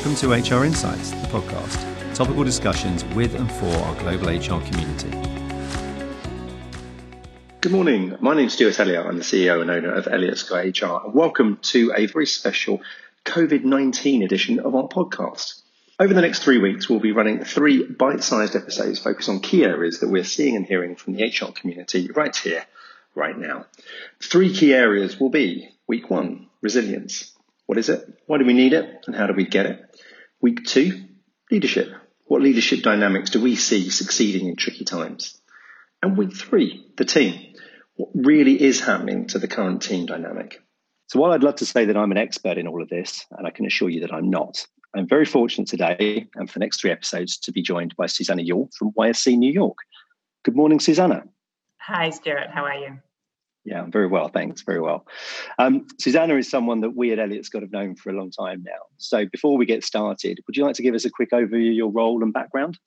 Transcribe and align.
Welcome 0.00 0.16
to 0.30 0.56
HR 0.56 0.64
Insights, 0.64 1.10
the 1.10 1.26
podcast, 1.26 2.14
topical 2.14 2.42
discussions 2.42 3.04
with 3.14 3.34
and 3.34 3.52
for 3.52 3.66
our 3.66 3.94
global 3.96 4.28
HR 4.28 4.64
community. 4.66 5.10
Good 7.60 7.70
morning. 7.70 8.16
My 8.18 8.34
name 8.34 8.46
is 8.46 8.54
Stuart 8.54 8.80
Elliott. 8.80 9.04
I'm 9.04 9.18
the 9.18 9.22
CEO 9.22 9.60
and 9.60 9.70
owner 9.70 9.92
of 9.92 10.08
Elliott 10.08 10.38
Scott 10.38 10.64
HR. 10.64 11.04
And 11.04 11.12
welcome 11.12 11.58
to 11.64 11.92
a 11.94 12.06
very 12.06 12.24
special 12.24 12.80
COVID 13.26 13.64
19 13.64 14.22
edition 14.22 14.60
of 14.60 14.74
our 14.74 14.88
podcast. 14.88 15.60
Over 15.98 16.14
the 16.14 16.22
next 16.22 16.44
three 16.44 16.56
weeks, 16.56 16.88
we'll 16.88 17.00
be 17.00 17.12
running 17.12 17.44
three 17.44 17.84
bite 17.84 18.24
sized 18.24 18.56
episodes 18.56 18.98
focused 19.00 19.28
on 19.28 19.40
key 19.40 19.64
areas 19.64 20.00
that 20.00 20.08
we're 20.08 20.24
seeing 20.24 20.56
and 20.56 20.64
hearing 20.64 20.96
from 20.96 21.12
the 21.12 21.24
HR 21.24 21.52
community 21.52 22.10
right 22.10 22.34
here, 22.34 22.64
right 23.14 23.36
now. 23.36 23.66
Three 24.18 24.54
key 24.54 24.72
areas 24.72 25.20
will 25.20 25.28
be 25.28 25.68
week 25.86 26.08
one, 26.08 26.46
resilience. 26.62 27.34
What 27.70 27.78
is 27.78 27.88
it? 27.88 28.04
Why 28.26 28.38
do 28.38 28.44
we 28.44 28.52
need 28.52 28.72
it? 28.72 29.04
And 29.06 29.14
how 29.14 29.28
do 29.28 29.32
we 29.32 29.46
get 29.46 29.64
it? 29.64 29.80
Week 30.42 30.64
two, 30.64 31.04
leadership. 31.52 31.88
What 32.24 32.42
leadership 32.42 32.82
dynamics 32.82 33.30
do 33.30 33.40
we 33.40 33.54
see 33.54 33.90
succeeding 33.90 34.48
in 34.48 34.56
tricky 34.56 34.84
times? 34.84 35.40
And 36.02 36.18
week 36.18 36.34
three, 36.34 36.84
the 36.96 37.04
team. 37.04 37.54
What 37.94 38.08
really 38.12 38.60
is 38.60 38.80
happening 38.80 39.28
to 39.28 39.38
the 39.38 39.46
current 39.46 39.82
team 39.82 40.06
dynamic? 40.06 40.60
So 41.06 41.20
while 41.20 41.30
I'd 41.30 41.44
love 41.44 41.54
to 41.58 41.64
say 41.64 41.84
that 41.84 41.96
I'm 41.96 42.10
an 42.10 42.18
expert 42.18 42.58
in 42.58 42.66
all 42.66 42.82
of 42.82 42.88
this, 42.88 43.24
and 43.30 43.46
I 43.46 43.50
can 43.50 43.66
assure 43.66 43.88
you 43.88 44.00
that 44.00 44.12
I'm 44.12 44.30
not, 44.30 44.66
I'm 44.92 45.06
very 45.06 45.24
fortunate 45.24 45.68
today 45.68 46.26
and 46.34 46.50
for 46.50 46.58
the 46.58 46.64
next 46.64 46.80
three 46.80 46.90
episodes 46.90 47.38
to 47.42 47.52
be 47.52 47.62
joined 47.62 47.94
by 47.94 48.06
Susannah 48.06 48.42
Yule 48.42 48.68
from 48.76 48.90
YSC 48.98 49.38
New 49.38 49.52
York. 49.52 49.76
Good 50.44 50.56
morning, 50.56 50.80
Susannah. 50.80 51.22
Hi, 51.78 52.10
Stuart. 52.10 52.48
How 52.52 52.64
are 52.64 52.74
you? 52.74 52.98
Yeah, 53.64 53.84
very 53.88 54.06
well, 54.06 54.28
thanks. 54.28 54.62
Very 54.62 54.80
well. 54.80 55.06
Um, 55.58 55.86
Susannah 55.98 56.36
is 56.36 56.48
someone 56.48 56.80
that 56.80 56.96
we 56.96 57.12
at 57.12 57.18
Elliott 57.18 57.44
Scott 57.44 57.62
have 57.62 57.72
known 57.72 57.94
for 57.94 58.10
a 58.10 58.14
long 58.14 58.30
time 58.30 58.62
now. 58.64 58.80
So 58.96 59.26
before 59.26 59.58
we 59.58 59.66
get 59.66 59.84
started, 59.84 60.40
would 60.46 60.56
you 60.56 60.64
like 60.64 60.76
to 60.76 60.82
give 60.82 60.94
us 60.94 61.04
a 61.04 61.10
quick 61.10 61.30
overview 61.32 61.68
of 61.68 61.74
your 61.74 61.90
role 61.90 62.22
and 62.22 62.32
background? 62.32 62.78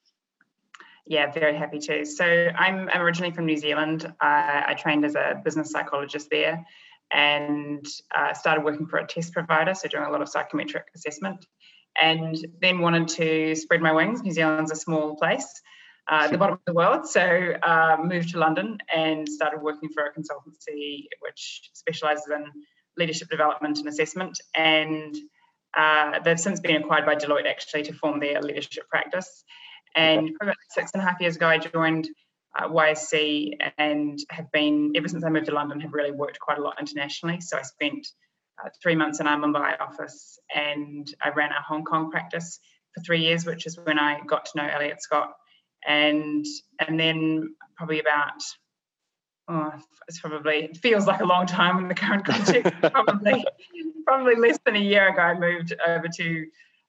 Yeah, 1.06 1.32
very 1.32 1.56
happy 1.56 1.80
to. 1.80 2.06
So 2.06 2.26
I'm, 2.26 2.90
I'm 2.90 3.02
originally 3.02 3.34
from 3.34 3.46
New 3.46 3.58
Zealand. 3.58 4.06
Uh, 4.06 4.62
I 4.68 4.76
trained 4.78 5.06
as 5.06 5.16
a 5.16 5.40
business 5.44 5.70
psychologist 5.70 6.30
there 6.32 6.66
and 7.12 7.86
uh, 8.16 8.34
started 8.34 8.64
working 8.64 8.88
for 8.88 8.98
a 8.98 9.06
test 9.06 9.34
provider, 9.34 9.76
so 9.76 9.88
doing 9.88 10.06
a 10.06 10.10
lot 10.10 10.22
of 10.22 10.30
psychometric 10.30 10.86
assessment, 10.96 11.46
and 12.02 12.36
then 12.62 12.80
wanted 12.80 13.08
to 13.10 13.54
spread 13.56 13.82
my 13.82 13.92
wings. 13.92 14.24
New 14.24 14.32
Zealand's 14.32 14.72
a 14.72 14.76
small 14.76 15.16
place 15.18 15.62
uh, 16.10 16.24
at 16.26 16.32
the 16.32 16.38
bottom 16.38 16.56
of 16.56 16.62
the 16.66 16.74
world. 16.74 17.08
So 17.08 17.22
uh, 17.22 17.98
moved 18.04 18.30
to 18.30 18.40
London 18.40 18.78
and 18.94 19.28
started 19.28 19.62
working 19.62 19.90
for 19.90 20.04
a 20.04 20.14
consultancy 20.14 21.06
which 21.20 21.70
specialises 21.74 22.28
in 22.34 22.46
leadership 22.98 23.30
development 23.30 23.80
and 23.80 23.88
assessment. 23.88 24.40
And 24.56 25.16
uh, 25.76 26.20
they've 26.20 26.40
since 26.40 26.60
been 26.60 26.76
acquired 26.76 27.06
by 27.06 27.16
Deloitte 27.16 27.50
actually 27.50 27.84
to 27.84 27.94
form 27.94 28.20
their 28.20 28.42
leadership 28.42 28.88
practice. 28.90 29.44
And 29.96 30.32
about 30.42 30.56
six 30.70 30.92
and 30.94 31.02
a 31.02 31.06
half 31.06 31.22
years 31.22 31.36
ago, 31.36 31.48
I 31.48 31.58
joined 31.58 32.10
uh, 32.58 32.68
YSC 32.68 33.54
and 33.78 34.20
have 34.30 34.52
been 34.52 34.94
ever 34.96 35.08
since 35.08 35.24
I 35.24 35.30
moved 35.30 35.48
to 35.48 35.54
London 35.54 35.80
have 35.82 35.94
really 35.94 36.12
worked 36.12 36.40
quite 36.40 36.58
a 36.58 36.62
lot 36.62 36.80
internationally. 36.80 37.42
So 37.42 37.58
I 37.58 37.62
spent 37.62 38.08
uh, 38.64 38.70
three 38.82 38.96
months 38.96 39.20
in 39.20 39.28
our 39.28 39.38
Mumbai 39.38 39.80
office 39.80 40.38
and 40.54 41.08
I 41.22 41.30
ran 41.30 41.52
our 41.52 41.62
Hong 41.62 41.84
Kong 41.84 42.12
practice 42.12 42.60
for 42.94 43.02
three 43.04 43.22
years, 43.22 43.46
which 43.46 43.66
is 43.66 43.80
when 43.84 43.98
I 43.98 44.20
got 44.28 44.46
to 44.46 44.58
know 44.58 44.68
Elliott 44.68 45.02
Scott 45.02 45.34
and 45.88 46.46
and 46.80 47.00
then 47.00 47.56
probably 47.76 48.00
about 48.00 48.42
oh, 49.50 49.72
it's 50.08 50.20
probably 50.20 50.66
it 50.66 50.78
feels 50.78 51.08
like 51.08 51.22
a 51.22 51.26
long 51.26 51.46
time 51.46 51.80
in 51.80 51.88
the 51.88 51.96
current 51.96 52.26
context. 52.26 52.74
probably 52.82 53.46
probably 54.06 54.36
less 54.36 54.60
than 54.66 54.76
a 54.76 54.80
year 54.80 55.10
ago, 55.10 55.22
I 55.22 55.40
moved 55.40 55.74
over 55.88 56.08
to 56.08 56.46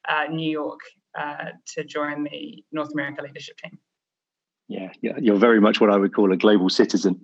uh, 0.08 0.24
New 0.30 0.50
York 0.50 0.80
uh, 1.18 1.50
to 1.74 1.84
join 1.84 2.24
the 2.24 2.64
North 2.72 2.92
America 2.92 3.22
leadership 3.22 3.56
team. 3.58 3.78
Yeah, 4.68 4.90
yeah, 5.02 5.18
you're 5.20 5.36
very 5.36 5.60
much 5.60 5.80
what 5.80 5.90
I 5.90 5.96
would 5.96 6.14
call 6.14 6.32
a 6.32 6.36
global 6.36 6.70
citizen. 6.70 7.22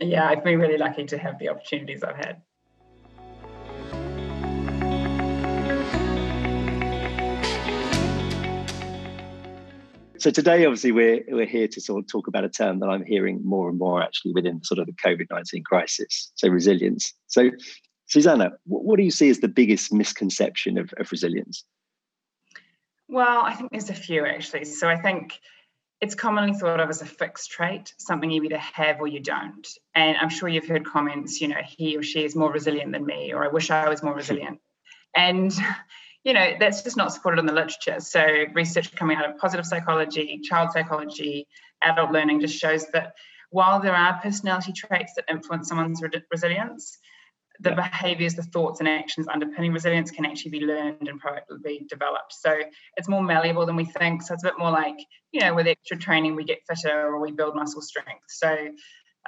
Yeah, 0.00 0.28
I've 0.28 0.44
been 0.44 0.58
really 0.58 0.78
lucky 0.78 1.04
to 1.06 1.18
have 1.18 1.38
the 1.38 1.48
opportunities 1.48 2.02
I've 2.02 2.16
had. 2.16 2.42
So 10.24 10.30
today, 10.30 10.64
obviously, 10.64 10.90
we're 10.90 11.22
we're 11.28 11.44
here 11.44 11.68
to 11.68 11.80
sort 11.82 12.02
of 12.02 12.08
talk 12.08 12.28
about 12.28 12.44
a 12.44 12.48
term 12.48 12.80
that 12.80 12.86
I'm 12.86 13.04
hearing 13.04 13.42
more 13.44 13.68
and 13.68 13.78
more 13.78 14.02
actually 14.02 14.32
within 14.32 14.64
sort 14.64 14.78
of 14.78 14.86
the 14.86 14.94
COVID 14.94 15.26
nineteen 15.30 15.62
crisis. 15.62 16.32
So 16.36 16.48
resilience. 16.48 17.12
So, 17.26 17.50
Susannah, 18.06 18.52
what, 18.64 18.96
do 18.96 19.02
you 19.02 19.10
see 19.10 19.28
as 19.28 19.40
the 19.40 19.48
biggest 19.48 19.92
misconception 19.92 20.78
of, 20.78 20.94
of 20.96 21.12
resilience? 21.12 21.66
Well, 23.06 23.42
I 23.44 23.52
think 23.52 23.70
there's 23.70 23.90
a 23.90 23.94
few 23.94 24.24
actually. 24.24 24.64
So 24.64 24.88
I 24.88 24.96
think 24.96 25.38
it's 26.00 26.14
commonly 26.14 26.58
thought 26.58 26.80
of 26.80 26.88
as 26.88 27.02
a 27.02 27.06
fixed 27.06 27.50
trait, 27.50 27.92
something 27.98 28.30
you 28.30 28.42
either 28.44 28.56
have 28.56 29.02
or 29.02 29.06
you 29.06 29.20
don't. 29.20 29.68
And 29.94 30.16
I'm 30.16 30.30
sure 30.30 30.48
you've 30.48 30.66
heard 30.66 30.86
comments, 30.86 31.42
you 31.42 31.48
know, 31.48 31.60
he 31.66 31.98
or 31.98 32.02
she 32.02 32.24
is 32.24 32.34
more 32.34 32.50
resilient 32.50 32.92
than 32.92 33.04
me, 33.04 33.34
or 33.34 33.44
I 33.44 33.48
wish 33.48 33.70
I 33.70 33.90
was 33.90 34.02
more 34.02 34.14
hmm. 34.14 34.20
resilient. 34.20 34.60
And 35.14 35.54
you 36.24 36.32
know, 36.32 36.54
that's 36.58 36.82
just 36.82 36.96
not 36.96 37.12
supported 37.12 37.38
in 37.38 37.46
the 37.46 37.52
literature. 37.52 38.00
So 38.00 38.44
research 38.54 38.94
coming 38.96 39.16
out 39.16 39.28
of 39.28 39.38
positive 39.38 39.66
psychology, 39.66 40.40
child 40.42 40.72
psychology, 40.72 41.46
adult 41.82 42.10
learning 42.12 42.40
just 42.40 42.58
shows 42.58 42.86
that 42.92 43.14
while 43.50 43.80
there 43.80 43.94
are 43.94 44.18
personality 44.20 44.72
traits 44.72 45.12
that 45.16 45.26
influence 45.28 45.68
someone's 45.68 46.02
re- 46.02 46.10
resilience, 46.30 46.98
the 47.60 47.70
yeah. 47.70 47.76
behaviors, 47.76 48.34
the 48.34 48.42
thoughts, 48.42 48.80
and 48.80 48.88
actions 48.88 49.28
underpinning 49.28 49.72
resilience 49.72 50.10
can 50.10 50.24
actually 50.24 50.50
be 50.50 50.60
learned 50.60 51.06
and 51.08 51.22
proactively 51.22 51.86
developed. 51.88 52.32
So 52.32 52.58
it's 52.96 53.08
more 53.08 53.22
malleable 53.22 53.64
than 53.66 53.76
we 53.76 53.84
think. 53.84 54.22
So 54.22 54.34
it's 54.34 54.42
a 54.42 54.48
bit 54.48 54.58
more 54.58 54.72
like, 54.72 54.96
you 55.30 55.40
know, 55.40 55.54
with 55.54 55.66
extra 55.66 55.96
training, 55.96 56.34
we 56.34 56.44
get 56.44 56.58
fitter 56.68 57.06
or 57.06 57.20
we 57.20 57.30
build 57.30 57.54
muscle 57.54 57.82
strength. 57.82 58.24
So 58.28 58.68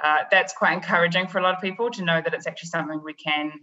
uh, 0.03 0.17
that's 0.29 0.53
quite 0.53 0.73
encouraging 0.73 1.27
for 1.27 1.37
a 1.37 1.41
lot 1.41 1.55
of 1.55 1.61
people 1.61 1.89
to 1.91 2.03
know 2.03 2.21
that 2.21 2.33
it's 2.33 2.47
actually 2.47 2.69
something 2.69 3.01
we 3.03 3.13
can 3.13 3.53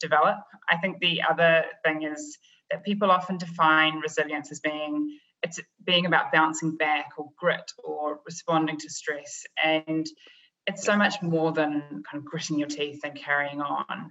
develop. 0.00 0.38
I 0.68 0.76
think 0.76 0.98
the 0.98 1.22
other 1.28 1.64
thing 1.84 2.02
is 2.02 2.36
people 2.84 3.10
often 3.10 3.38
define 3.38 3.98
resilience 4.00 4.50
as 4.52 4.60
being 4.60 5.18
it's 5.42 5.58
being 5.84 6.04
about 6.06 6.32
bouncing 6.32 6.76
back 6.76 7.12
or 7.16 7.30
grit 7.36 7.72
or 7.82 8.20
responding 8.26 8.76
to 8.78 8.90
stress. 8.90 9.46
And 9.62 10.06
it's 10.66 10.84
so 10.84 10.96
much 10.96 11.22
more 11.22 11.52
than 11.52 11.80
kind 11.80 12.16
of 12.16 12.24
gritting 12.24 12.58
your 12.58 12.68
teeth 12.68 13.00
and 13.04 13.16
carrying 13.16 13.62
on. 13.62 14.10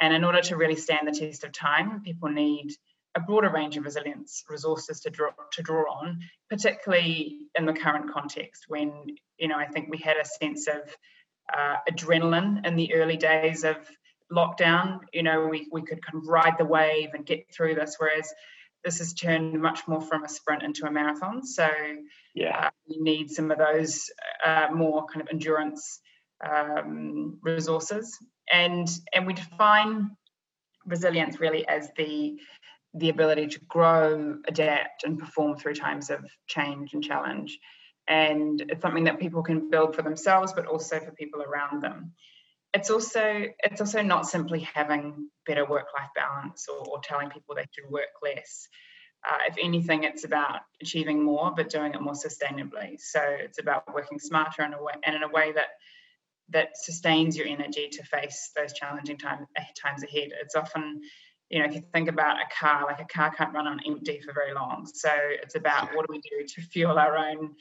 And 0.00 0.14
in 0.14 0.24
order 0.24 0.40
to 0.40 0.56
really 0.56 0.76
stand 0.76 1.06
the 1.06 1.12
test 1.12 1.44
of 1.44 1.52
time 1.52 2.02
people 2.02 2.30
need 2.30 2.70
a 3.14 3.20
broader 3.20 3.50
range 3.50 3.76
of 3.76 3.84
resilience 3.84 4.44
resources 4.48 5.00
to 5.00 5.10
draw 5.10 5.30
to 5.52 5.62
draw 5.62 5.82
on 5.92 6.20
particularly 6.48 7.38
in 7.56 7.66
the 7.66 7.72
current 7.72 8.12
context 8.12 8.66
when 8.68 8.92
you 9.36 9.48
know 9.48 9.56
i 9.56 9.66
think 9.66 9.88
we 9.90 9.98
had 9.98 10.16
a 10.16 10.24
sense 10.24 10.68
of 10.68 10.96
uh, 11.52 11.76
adrenaline 11.90 12.64
in 12.64 12.76
the 12.76 12.94
early 12.94 13.16
days 13.16 13.64
of 13.64 13.76
lockdown, 14.32 15.00
you 15.12 15.22
know, 15.22 15.46
we, 15.46 15.68
we 15.72 15.82
could 15.82 16.04
kind 16.04 16.22
of 16.22 16.28
ride 16.28 16.56
the 16.58 16.64
wave 16.64 17.10
and 17.14 17.26
get 17.26 17.52
through 17.52 17.74
this, 17.74 17.96
whereas 17.98 18.32
this 18.84 18.98
has 18.98 19.12
turned 19.12 19.60
much 19.60 19.86
more 19.86 20.00
from 20.00 20.24
a 20.24 20.28
sprint 20.28 20.62
into 20.62 20.86
a 20.86 20.90
marathon. 20.90 21.44
So 21.44 21.68
yeah, 22.34 22.66
uh, 22.66 22.70
you 22.86 23.02
need 23.02 23.30
some 23.30 23.50
of 23.50 23.58
those 23.58 24.10
uh, 24.44 24.68
more 24.72 25.06
kind 25.06 25.20
of 25.20 25.28
endurance 25.30 26.00
um, 26.48 27.38
resources, 27.42 28.16
and 28.50 28.88
and 29.12 29.26
we 29.26 29.34
define 29.34 30.10
resilience 30.86 31.40
really 31.40 31.66
as 31.68 31.90
the 31.96 32.38
the 32.94 33.10
ability 33.10 33.46
to 33.46 33.60
grow, 33.68 34.38
adapt, 34.48 35.04
and 35.04 35.18
perform 35.18 35.56
through 35.56 35.74
times 35.74 36.10
of 36.10 36.24
change 36.46 36.94
and 36.94 37.04
challenge. 37.04 37.58
And 38.08 38.60
it's 38.68 38.82
something 38.82 39.04
that 39.04 39.20
people 39.20 39.42
can 39.42 39.70
build 39.70 39.94
for 39.94 40.02
themselves, 40.02 40.52
but 40.52 40.66
also 40.66 40.98
for 40.98 41.12
people 41.12 41.42
around 41.42 41.82
them 41.82 42.12
it's 42.72 42.90
also 42.90 43.46
it's 43.58 43.80
also 43.80 44.02
not 44.02 44.26
simply 44.26 44.60
having 44.60 45.28
better 45.46 45.64
work-life 45.64 46.10
balance 46.14 46.66
or, 46.68 46.86
or 46.88 47.00
telling 47.02 47.30
people 47.30 47.54
they 47.54 47.66
should 47.72 47.90
work 47.90 48.08
less. 48.22 48.68
Uh, 49.28 49.38
if 49.48 49.56
anything, 49.62 50.04
it's 50.04 50.24
about 50.24 50.60
achieving 50.80 51.22
more, 51.22 51.52
but 51.54 51.68
doing 51.68 51.92
it 51.92 52.00
more 52.00 52.14
sustainably. 52.14 52.98
So 52.98 53.20
it's 53.22 53.58
about 53.58 53.92
working 53.92 54.18
smarter 54.18 54.62
in 54.62 54.72
a 54.72 54.82
way, 54.82 54.94
and 55.04 55.14
in 55.14 55.22
a 55.22 55.28
way 55.28 55.52
that 55.52 55.68
that 56.50 56.70
sustains 56.74 57.36
your 57.36 57.46
energy 57.46 57.88
to 57.92 58.02
face 58.04 58.50
those 58.56 58.72
challenging 58.72 59.16
time, 59.18 59.46
times 59.80 60.02
ahead. 60.02 60.30
It's 60.42 60.56
often, 60.56 61.00
you 61.48 61.60
know, 61.60 61.66
if 61.66 61.74
you 61.74 61.82
think 61.92 62.08
about 62.08 62.38
a 62.38 62.48
car, 62.58 62.86
like 62.86 63.00
a 63.00 63.04
car 63.04 63.32
can't 63.32 63.54
run 63.54 63.68
on 63.68 63.80
empty 63.86 64.20
for 64.20 64.32
very 64.32 64.52
long. 64.52 64.88
So 64.92 65.10
it's 65.14 65.54
about 65.54 65.94
what 65.94 66.08
do 66.08 66.12
we 66.12 66.20
do 66.20 66.46
to 66.46 66.62
fuel 66.62 66.98
our 66.98 67.16
own 67.16 67.54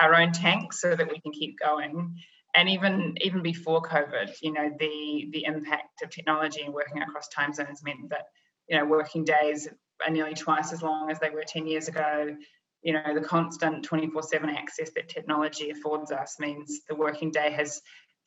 our 0.00 0.14
own 0.14 0.32
tank 0.32 0.72
so 0.72 0.96
that 0.96 1.10
we 1.10 1.20
can 1.20 1.32
keep 1.32 1.58
going 1.58 2.16
and 2.54 2.68
even 2.68 3.16
even 3.20 3.42
before 3.42 3.82
COVID, 3.82 4.34
you 4.42 4.52
know, 4.52 4.70
the 4.78 5.28
the 5.32 5.44
impact 5.44 6.02
of 6.02 6.10
technology 6.10 6.62
and 6.62 6.74
working 6.74 7.02
across 7.02 7.28
time 7.28 7.52
zones 7.52 7.82
meant 7.82 8.10
that 8.10 8.26
you 8.68 8.78
know 8.78 8.84
working 8.84 9.24
days 9.24 9.68
are 10.04 10.10
nearly 10.12 10.34
twice 10.34 10.72
as 10.72 10.82
long 10.82 11.10
as 11.10 11.18
they 11.18 11.30
were 11.30 11.44
10 11.46 11.66
years 11.66 11.88
ago. 11.88 12.36
You 12.82 12.94
know, 12.94 13.14
the 13.14 13.20
constant 13.20 13.84
24/7 13.84 14.50
access 14.50 14.90
that 14.90 15.08
technology 15.08 15.70
affords 15.70 16.10
us 16.12 16.38
means 16.38 16.80
the 16.88 16.94
working 16.94 17.30
day 17.30 17.50
has 17.50 17.80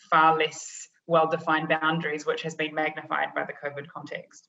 far 0.09 0.37
less 0.37 0.87
well-defined 1.07 1.69
boundaries, 1.69 2.25
which 2.25 2.41
has 2.41 2.55
been 2.55 2.73
magnified 2.73 3.33
by 3.35 3.43
the 3.43 3.53
COVID 3.53 3.87
context. 3.87 4.47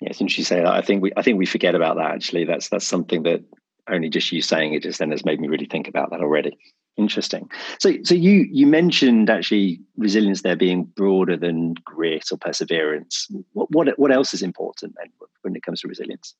Yes, 0.00 0.20
and 0.20 0.36
you 0.36 0.44
say 0.44 0.56
that, 0.62 0.72
I 0.72 0.80
think 0.82 1.02
we 1.02 1.12
I 1.16 1.22
think 1.22 1.38
we 1.38 1.46
forget 1.46 1.74
about 1.74 1.96
that. 1.96 2.12
Actually, 2.12 2.44
that's 2.44 2.68
that's 2.68 2.86
something 2.86 3.24
that 3.24 3.44
only 3.88 4.08
just 4.08 4.32
you 4.32 4.42
saying 4.42 4.74
it 4.74 4.82
just 4.82 4.98
then 4.98 5.10
has 5.10 5.24
made 5.24 5.40
me 5.40 5.48
really 5.48 5.66
think 5.66 5.88
about 5.88 6.10
that 6.10 6.20
already. 6.20 6.58
Interesting. 6.98 7.48
So, 7.78 7.92
so 8.02 8.16
you 8.16 8.48
you 8.50 8.66
mentioned 8.66 9.30
actually 9.30 9.80
resilience 9.96 10.42
there 10.42 10.56
being 10.56 10.82
broader 10.82 11.36
than 11.36 11.74
grit 11.84 12.32
or 12.32 12.38
perseverance. 12.38 13.28
What 13.52 13.70
what 13.70 13.98
what 13.98 14.10
else 14.10 14.34
is 14.34 14.42
important 14.42 14.96
then 14.96 15.12
when 15.42 15.54
it 15.54 15.62
comes 15.62 15.80
to 15.82 15.88
resilience? 15.88 16.34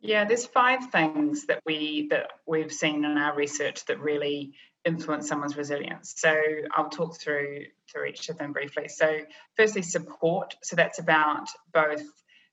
Yeah, 0.00 0.26
there's 0.26 0.44
five 0.44 0.90
things 0.90 1.46
that 1.46 1.62
we 1.64 2.08
that 2.10 2.28
we've 2.46 2.70
seen 2.70 3.06
in 3.06 3.16
our 3.16 3.34
research 3.34 3.86
that 3.86 3.98
really 4.00 4.52
influence 4.84 5.26
someone's 5.26 5.56
resilience. 5.56 6.12
So 6.18 6.38
I'll 6.76 6.90
talk 6.90 7.18
through 7.18 7.64
through 7.90 8.04
each 8.04 8.28
of 8.28 8.36
them 8.36 8.52
briefly. 8.52 8.88
So 8.88 9.20
firstly, 9.56 9.80
support. 9.80 10.56
So 10.62 10.76
that's 10.76 10.98
about 10.98 11.48
both 11.72 12.02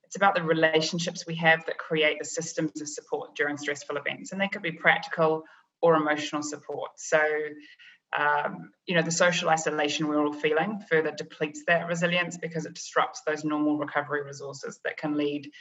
it's 0.06 0.16
about 0.16 0.36
the 0.36 0.44
relationships 0.44 1.26
we 1.28 1.36
have 1.36 1.66
that 1.66 1.78
create 1.78 2.20
the 2.20 2.26
systems 2.26 2.80
of 2.80 2.88
support 2.88 3.36
during 3.36 3.58
stressful 3.58 3.98
events. 3.98 4.32
And 4.32 4.40
they 4.40 4.48
could 4.48 4.62
be 4.62 4.72
practical 4.72 5.44
or 5.84 5.96
emotional 5.96 6.42
support. 6.42 6.92
So 6.96 7.22
um, 8.18 8.72
you 8.86 8.96
know, 8.96 9.02
the 9.02 9.12
social 9.12 9.50
isolation 9.50 10.08
we're 10.08 10.24
all 10.24 10.34
feeling 10.34 10.84
further 10.90 11.12
depletes 11.12 11.64
that 11.68 11.88
resilience 11.88 12.38
because 12.38 12.66
it 12.66 12.76
disrupts 12.76 13.22
those 13.26 13.44
normal 13.44 13.78
recovery 13.78 14.24
resources 14.24 14.80
that 14.84 14.98
can 14.98 15.18
lead 15.18 15.52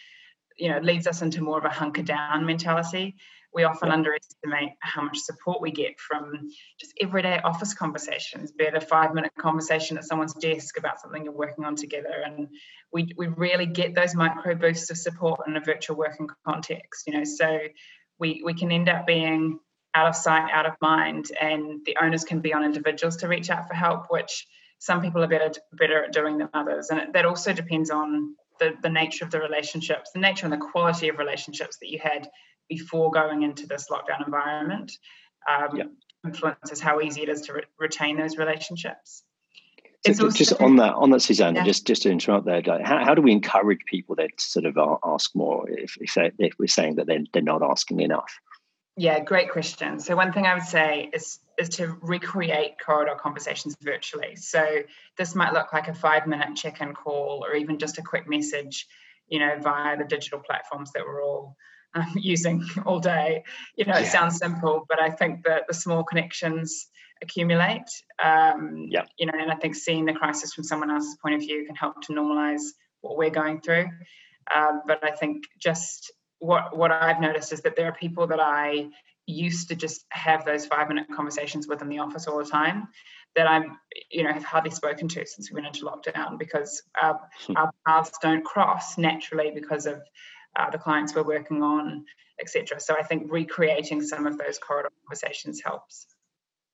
you 0.58 0.70
know 0.70 0.78
leads 0.78 1.06
us 1.06 1.22
into 1.22 1.42
more 1.42 1.58
of 1.58 1.64
a 1.64 1.70
hunker 1.70 2.02
down 2.02 2.44
mentality 2.46 3.16
we 3.54 3.64
often 3.64 3.88
yeah. 3.88 3.94
underestimate 3.94 4.70
how 4.80 5.02
much 5.02 5.19
support 5.19 5.60
we 5.60 5.70
get 5.70 5.98
from 5.98 6.50
just 6.78 6.92
everyday 7.00 7.38
office 7.38 7.75
conversations 7.75 8.52
be 8.52 8.64
it 8.64 8.75
a 8.75 8.80
five 8.80 9.14
minute 9.14 9.32
conversation 9.38 9.96
at 9.96 10.04
someone's 10.04 10.34
desk 10.34 10.78
about 10.78 11.00
something 11.00 11.25
you're 11.25 11.32
working 11.32 11.64
on 11.64 11.76
together 11.76 12.22
and 12.25 12.48
we, 12.92 13.12
we 13.16 13.28
really 13.28 13.66
get 13.66 13.94
those 13.94 14.14
micro 14.14 14.54
boosts 14.54 14.90
of 14.90 14.98
support 14.98 15.40
in 15.46 15.56
a 15.56 15.60
virtual 15.60 15.96
working 15.96 16.28
context 16.46 17.06
you 17.06 17.14
know 17.14 17.25
so 17.25 17.58
we, 18.18 18.42
we 18.44 18.54
can 18.54 18.70
end 18.70 18.88
up 18.88 19.06
being 19.06 19.58
out 19.94 20.08
of 20.08 20.16
sight 20.16 20.50
out 20.52 20.66
of 20.66 20.74
mind 20.80 21.30
and 21.40 21.80
the 21.84 21.96
onus 22.00 22.24
can 22.24 22.40
be 22.40 22.54
on 22.54 22.64
individuals 22.64 23.16
to 23.16 23.28
reach 23.28 23.50
out 23.50 23.68
for 23.68 23.74
help 23.74 24.06
which 24.08 24.46
some 24.78 25.00
people 25.00 25.22
are 25.22 25.28
better 25.28 25.52
better 25.72 26.04
at 26.04 26.12
doing 26.12 26.38
than 26.38 26.48
others 26.54 26.88
and 26.90 26.98
it, 26.98 27.12
that 27.12 27.24
also 27.24 27.52
depends 27.52 27.90
on 27.90 28.34
the, 28.62 28.74
the 28.82 28.88
nature 28.88 29.24
of 29.24 29.30
the 29.30 29.40
relationships, 29.40 30.10
the 30.12 30.20
nature 30.20 30.46
and 30.46 30.52
the 30.52 30.64
quality 30.72 31.08
of 31.08 31.18
relationships 31.18 31.78
that 31.78 31.88
you 31.90 31.98
had 31.98 32.28
before 32.68 33.10
going 33.10 33.42
into 33.42 33.66
this 33.66 33.88
lockdown 33.90 34.24
environment 34.24 34.92
um, 35.48 35.76
yep. 35.76 35.86
influences 36.24 36.80
how 36.80 37.00
easy 37.00 37.22
it 37.22 37.28
is 37.28 37.42
to 37.42 37.54
re- 37.54 37.62
retain 37.78 38.16
those 38.16 38.36
relationships. 38.36 39.24
So 40.06 40.30
just 40.30 40.60
on 40.60 40.76
that, 40.76 40.94
on 40.94 41.10
that, 41.10 41.22
Susannah, 41.22 41.60
yeah. 41.60 41.64
just 41.64 41.86
just 41.86 42.02
to 42.02 42.10
interrupt 42.10 42.44
there, 42.44 42.60
like, 42.60 42.84
how, 42.84 43.04
how 43.04 43.14
do 43.14 43.22
we 43.22 43.30
encourage 43.30 43.80
people 43.86 44.16
then 44.16 44.30
to 44.36 44.44
sort 44.44 44.64
of 44.64 44.76
ask 45.04 45.30
more 45.32 45.70
if, 45.70 45.96
if, 46.00 46.14
they, 46.14 46.32
if 46.38 46.54
we're 46.58 46.66
saying 46.66 46.96
that 46.96 47.06
they're, 47.06 47.22
they're 47.32 47.42
not 47.42 47.62
asking 47.62 48.00
enough? 48.00 48.40
Yeah, 48.96 49.20
great 49.20 49.50
question. 49.50 50.00
So 50.00 50.16
one 50.16 50.32
thing 50.32 50.46
I 50.46 50.54
would 50.54 50.64
say 50.64 51.08
is 51.12 51.38
is 51.58 51.70
to 51.70 51.96
recreate 52.00 52.72
corridor 52.84 53.14
conversations 53.18 53.76
virtually. 53.80 54.36
So 54.36 54.82
this 55.16 55.34
might 55.34 55.52
look 55.52 55.72
like 55.72 55.88
a 55.88 55.94
five 55.94 56.26
minute 56.26 56.56
check-in 56.56 56.94
call 56.94 57.44
or 57.46 57.54
even 57.54 57.78
just 57.78 57.98
a 57.98 58.02
quick 58.02 58.28
message, 58.28 58.86
you 59.28 59.38
know, 59.38 59.58
via 59.60 59.96
the 59.96 60.04
digital 60.04 60.40
platforms 60.40 60.92
that 60.92 61.04
we're 61.04 61.22
all 61.22 61.56
um, 61.94 62.12
using 62.16 62.64
all 62.84 63.00
day. 63.00 63.44
You 63.76 63.84
know, 63.86 63.94
it 63.94 64.06
sounds 64.06 64.36
simple, 64.36 64.84
but 64.88 65.00
I 65.00 65.10
think 65.10 65.44
that 65.44 65.64
the 65.68 65.74
small 65.74 66.04
connections 66.04 66.88
accumulate. 67.22 67.88
Um, 68.22 68.88
yeah. 68.90 69.04
You 69.18 69.26
know, 69.26 69.38
and 69.38 69.50
I 69.50 69.54
think 69.54 69.74
seeing 69.74 70.04
the 70.04 70.12
crisis 70.12 70.52
from 70.52 70.64
someone 70.64 70.90
else's 70.90 71.16
point 71.22 71.36
of 71.36 71.40
view 71.40 71.64
can 71.66 71.76
help 71.76 72.02
to 72.02 72.12
normalize 72.12 72.62
what 73.00 73.16
we're 73.16 73.30
going 73.30 73.60
through. 73.60 73.88
Um, 74.54 74.82
but 74.86 75.04
I 75.04 75.12
think 75.12 75.44
just 75.58 76.12
what 76.42 76.76
what 76.76 76.90
I've 76.90 77.20
noticed 77.20 77.52
is 77.52 77.60
that 77.62 77.76
there 77.76 77.86
are 77.86 77.92
people 77.92 78.26
that 78.26 78.40
I 78.40 78.88
used 79.26 79.68
to 79.68 79.76
just 79.76 80.04
have 80.10 80.44
those 80.44 80.66
five 80.66 80.88
minute 80.88 81.06
conversations 81.14 81.68
with 81.68 81.80
in 81.80 81.88
the 81.88 82.00
office 82.00 82.26
all 82.26 82.38
the 82.38 82.50
time 82.50 82.88
that 83.36 83.46
I'm, 83.46 83.78
you 84.10 84.24
know, 84.24 84.32
have 84.32 84.44
hardly 84.44 84.72
spoken 84.72 85.08
to 85.08 85.24
since 85.24 85.50
we 85.50 85.54
went 85.54 85.68
into 85.68 85.86
lockdown 85.86 86.38
because 86.38 86.82
our, 87.00 87.20
hmm. 87.46 87.56
our 87.56 87.70
paths 87.86 88.18
don't 88.20 88.44
cross 88.44 88.98
naturally 88.98 89.52
because 89.54 89.86
of 89.86 90.02
uh, 90.58 90.68
the 90.70 90.78
clients 90.78 91.14
we're 91.14 91.22
working 91.22 91.62
on, 91.62 92.04
etc. 92.40 92.80
So 92.80 92.94
I 92.98 93.04
think 93.04 93.30
recreating 93.30 94.02
some 94.02 94.26
of 94.26 94.36
those 94.36 94.58
corridor 94.58 94.90
conversations 95.06 95.62
helps. 95.64 96.06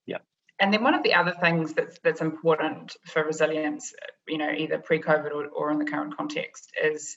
Yeah. 0.07 0.19
And 0.59 0.73
then 0.73 0.83
one 0.83 0.95
of 0.95 1.03
the 1.03 1.15
other 1.15 1.35
things 1.41 1.75
that's 1.75 1.99
that's 2.03 2.23
important 2.23 2.97
for 3.05 3.23
resilience, 3.23 3.93
you 4.27 4.39
know, 4.39 4.51
either 4.51 4.79
pre-COVID 4.79 5.31
or, 5.31 5.47
or 5.49 5.71
in 5.71 5.79
the 5.79 5.85
current 5.85 6.17
context, 6.17 6.73
is 6.83 7.17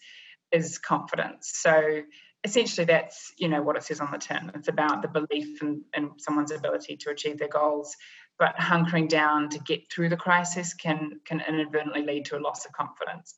is 0.51 0.77
confidence. 0.77 1.49
So 1.55 2.01
essentially 2.43 2.85
that's 2.85 3.33
you 3.37 3.47
know 3.47 3.61
what 3.61 3.77
it 3.77 3.83
says 3.83 3.99
on 3.99 4.11
the 4.11 4.17
tin. 4.17 4.51
It's 4.55 4.67
about 4.67 5.01
the 5.01 5.07
belief 5.07 5.61
in, 5.61 5.83
in 5.95 6.11
someone's 6.17 6.51
ability 6.51 6.97
to 6.97 7.11
achieve 7.11 7.37
their 7.37 7.47
goals. 7.47 7.95
But 8.39 8.55
hunkering 8.55 9.07
down 9.07 9.49
to 9.49 9.59
get 9.59 9.91
through 9.91 10.09
the 10.09 10.17
crisis 10.17 10.73
can 10.73 11.19
can 11.25 11.41
inadvertently 11.47 12.03
lead 12.03 12.25
to 12.25 12.37
a 12.37 12.41
loss 12.41 12.65
of 12.65 12.71
confidence 12.71 13.35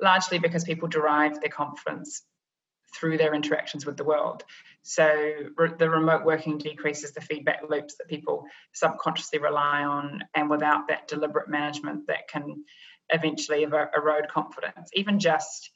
largely 0.00 0.38
because 0.38 0.64
people 0.64 0.88
derive 0.88 1.40
their 1.40 1.50
confidence 1.50 2.22
through 2.94 3.18
their 3.18 3.34
interactions 3.34 3.84
with 3.84 3.96
the 3.96 4.04
world. 4.04 4.44
So 4.82 5.30
re- 5.56 5.74
the 5.78 5.90
remote 5.90 6.24
working 6.24 6.58
decreases 6.58 7.12
the 7.12 7.20
feedback 7.20 7.60
loops 7.68 7.96
that 7.96 8.08
people 8.08 8.44
subconsciously 8.72 9.40
rely 9.40 9.84
on 9.84 10.24
and 10.34 10.48
without 10.48 10.88
that 10.88 11.08
deliberate 11.08 11.48
management 11.48 12.06
that 12.06 12.28
can 12.28 12.64
eventually 13.10 13.62
erode 13.62 14.28
confidence. 14.30 14.90
Even 14.94 15.18
just 15.18 15.70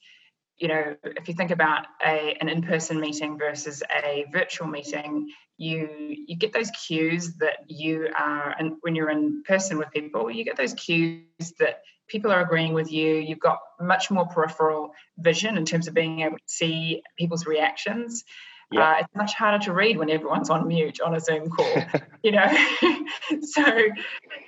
you 0.62 0.68
know, 0.68 0.94
if 1.02 1.26
you 1.26 1.34
think 1.34 1.50
about 1.50 1.86
a, 2.06 2.36
an 2.40 2.48
in-person 2.48 3.00
meeting 3.00 3.36
versus 3.36 3.82
a 3.92 4.26
virtual 4.32 4.68
meeting, 4.68 5.32
you 5.58 5.88
you 6.28 6.36
get 6.36 6.52
those 6.52 6.70
cues 6.70 7.34
that 7.38 7.64
you 7.66 8.08
are, 8.16 8.54
and 8.56 8.76
when 8.82 8.94
you're 8.94 9.10
in 9.10 9.42
person 9.42 9.76
with 9.76 9.90
people, 9.90 10.30
you 10.30 10.44
get 10.44 10.56
those 10.56 10.72
cues 10.74 11.24
that 11.58 11.82
people 12.06 12.30
are 12.30 12.40
agreeing 12.40 12.74
with 12.74 12.92
you. 12.92 13.16
You've 13.16 13.40
got 13.40 13.58
much 13.80 14.08
more 14.08 14.26
peripheral 14.26 14.94
vision 15.18 15.58
in 15.58 15.64
terms 15.64 15.88
of 15.88 15.94
being 15.94 16.20
able 16.20 16.36
to 16.36 16.44
see 16.46 17.02
people's 17.18 17.44
reactions. 17.44 18.22
Yeah. 18.70 18.88
Uh, 18.88 18.94
it's 19.00 19.14
much 19.16 19.34
harder 19.34 19.62
to 19.64 19.72
read 19.72 19.98
when 19.98 20.10
everyone's 20.10 20.48
on 20.48 20.68
mute 20.68 21.00
on 21.00 21.14
a 21.14 21.20
Zoom 21.20 21.50
call, 21.50 21.84
you 22.22 22.30
know. 22.30 22.46
so, 23.42 23.66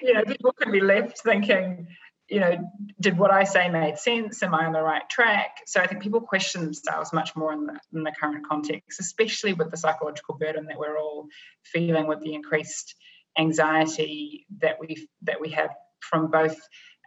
you 0.00 0.14
know, 0.14 0.22
people 0.22 0.52
can 0.52 0.70
be 0.70 0.80
left 0.80 1.18
thinking, 1.18 1.88
you 2.28 2.40
know, 2.40 2.70
did 3.00 3.18
what 3.18 3.30
I 3.30 3.44
say 3.44 3.68
made 3.68 3.98
sense? 3.98 4.42
Am 4.42 4.54
I 4.54 4.64
on 4.64 4.72
the 4.72 4.82
right 4.82 5.08
track? 5.10 5.58
So 5.66 5.80
I 5.80 5.86
think 5.86 6.02
people 6.02 6.20
question 6.20 6.62
themselves 6.62 7.12
much 7.12 7.36
more 7.36 7.52
in 7.52 7.66
the, 7.66 7.78
in 7.92 8.02
the 8.02 8.12
current 8.18 8.46
context, 8.46 9.00
especially 9.00 9.52
with 9.52 9.70
the 9.70 9.76
psychological 9.76 10.36
burden 10.38 10.66
that 10.66 10.78
we're 10.78 10.98
all 10.98 11.28
feeling 11.64 12.06
with 12.06 12.20
the 12.20 12.34
increased 12.34 12.94
anxiety 13.38 14.46
that 14.58 14.78
we 14.80 15.08
that 15.22 15.40
we 15.40 15.50
have 15.50 15.70
from 16.00 16.30
both 16.30 16.56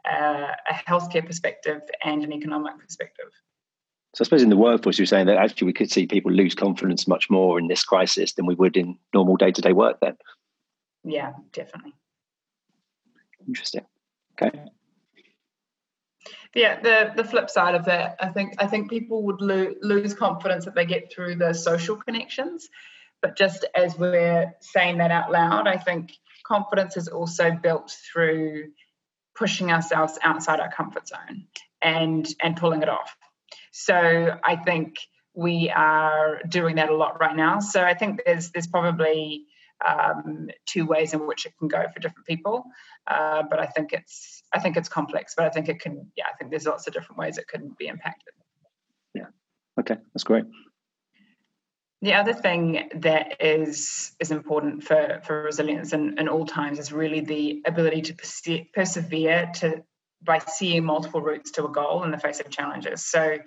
uh, 0.09 0.51
a 0.69 0.73
healthcare 0.73 1.25
perspective 1.25 1.81
and 2.03 2.23
an 2.23 2.33
economic 2.33 2.77
perspective. 2.77 3.27
So 4.13 4.23
I 4.23 4.25
suppose 4.25 4.43
in 4.43 4.49
the 4.49 4.57
workforce, 4.57 4.99
you're 4.99 5.05
saying 5.05 5.27
that 5.27 5.37
actually 5.37 5.67
we 5.67 5.73
could 5.73 5.91
see 5.91 6.05
people 6.05 6.31
lose 6.31 6.55
confidence 6.55 7.07
much 7.07 7.29
more 7.29 7.59
in 7.59 7.67
this 7.67 7.83
crisis 7.83 8.33
than 8.33 8.45
we 8.45 8.55
would 8.55 8.75
in 8.75 8.97
normal 9.13 9.35
day-to-day 9.35 9.73
work. 9.73 9.97
Then. 10.01 10.17
Yeah, 11.03 11.33
definitely. 11.53 11.93
Interesting. 13.47 13.85
Okay 14.41 14.51
yeah 16.57 16.79
the 16.81 17.13
the 17.15 17.23
flip 17.23 17.49
side 17.49 17.75
of 17.75 17.85
that 17.85 18.17
i 18.19 18.27
think 18.27 18.55
i 18.57 18.65
think 18.67 18.89
people 18.89 19.23
would 19.23 19.41
lo- 19.41 19.75
lose 19.81 20.13
confidence 20.13 20.65
if 20.67 20.73
they 20.73 20.85
get 20.85 21.11
through 21.13 21.35
the 21.35 21.53
social 21.53 21.95
connections. 21.95 22.67
But 23.19 23.35
just 23.35 23.65
as 23.73 23.97
we're 23.97 24.53
saying 24.59 24.97
that 24.97 25.11
out 25.11 25.31
loud 25.31 25.67
i 25.67 25.77
think 25.77 26.11
confidence 26.45 26.97
is 26.97 27.07
also 27.07 27.51
built 27.51 27.95
through 28.11 28.71
pushing 29.35 29.71
ourselves 29.71 30.17
outside 30.23 30.59
our 30.59 30.71
comfort 30.71 31.07
zone 31.07 31.45
and 31.81 32.27
and 32.41 32.57
pulling 32.57 32.81
it 32.81 32.89
off. 32.89 33.15
So 33.71 34.37
i 34.43 34.55
think 34.55 34.95
we 35.33 35.69
are 35.69 36.41
doing 36.49 36.77
that 36.77 36.89
a 36.89 36.95
lot 36.95 37.19
right 37.19 37.35
now. 37.35 37.59
So 37.59 37.83
i 37.83 37.93
think 37.93 38.21
there's 38.25 38.51
there's 38.51 38.67
probably 38.67 39.45
um, 39.85 40.49
two 40.65 40.85
ways 40.85 41.13
in 41.13 41.27
which 41.27 41.45
it 41.45 41.53
can 41.59 41.67
go 41.67 41.85
for 41.93 41.99
different 41.99 42.27
people. 42.27 42.63
Uh, 43.05 43.43
but 43.49 43.59
I 43.59 43.65
think 43.65 43.93
it's 43.93 44.43
I 44.53 44.59
think 44.59 44.77
it's 44.77 44.89
complex. 44.89 45.33
But 45.35 45.45
I 45.45 45.49
think 45.49 45.69
it 45.69 45.79
can 45.79 46.11
yeah 46.15 46.25
I 46.31 46.35
think 46.37 46.51
there's 46.51 46.65
lots 46.65 46.87
of 46.87 46.93
different 46.93 47.19
ways 47.19 47.37
it 47.37 47.47
can 47.47 47.75
be 47.77 47.87
impacted. 47.87 48.33
Yeah. 49.13 49.27
Okay, 49.79 49.97
that's 50.13 50.23
great. 50.23 50.45
The 52.01 52.13
other 52.13 52.33
thing 52.33 52.89
that 52.95 53.41
is 53.43 54.15
is 54.19 54.31
important 54.31 54.83
for, 54.83 55.21
for 55.25 55.43
resilience 55.43 55.93
in, 55.93 56.19
in 56.19 56.27
all 56.29 56.45
times 56.45 56.77
is 56.77 56.93
really 56.93 57.21
the 57.21 57.63
ability 57.65 58.01
to 58.03 58.13
perse- 58.13 58.67
persevere 58.73 59.51
to 59.55 59.83
by 60.21 60.39
seeing 60.39 60.83
multiple 60.83 61.21
routes 61.21 61.51
to 61.51 61.65
a 61.65 61.71
goal 61.71 62.03
in 62.03 62.11
the 62.11 62.17
face 62.17 62.39
of 62.39 62.49
challenges. 62.49 63.05
So 63.05 63.37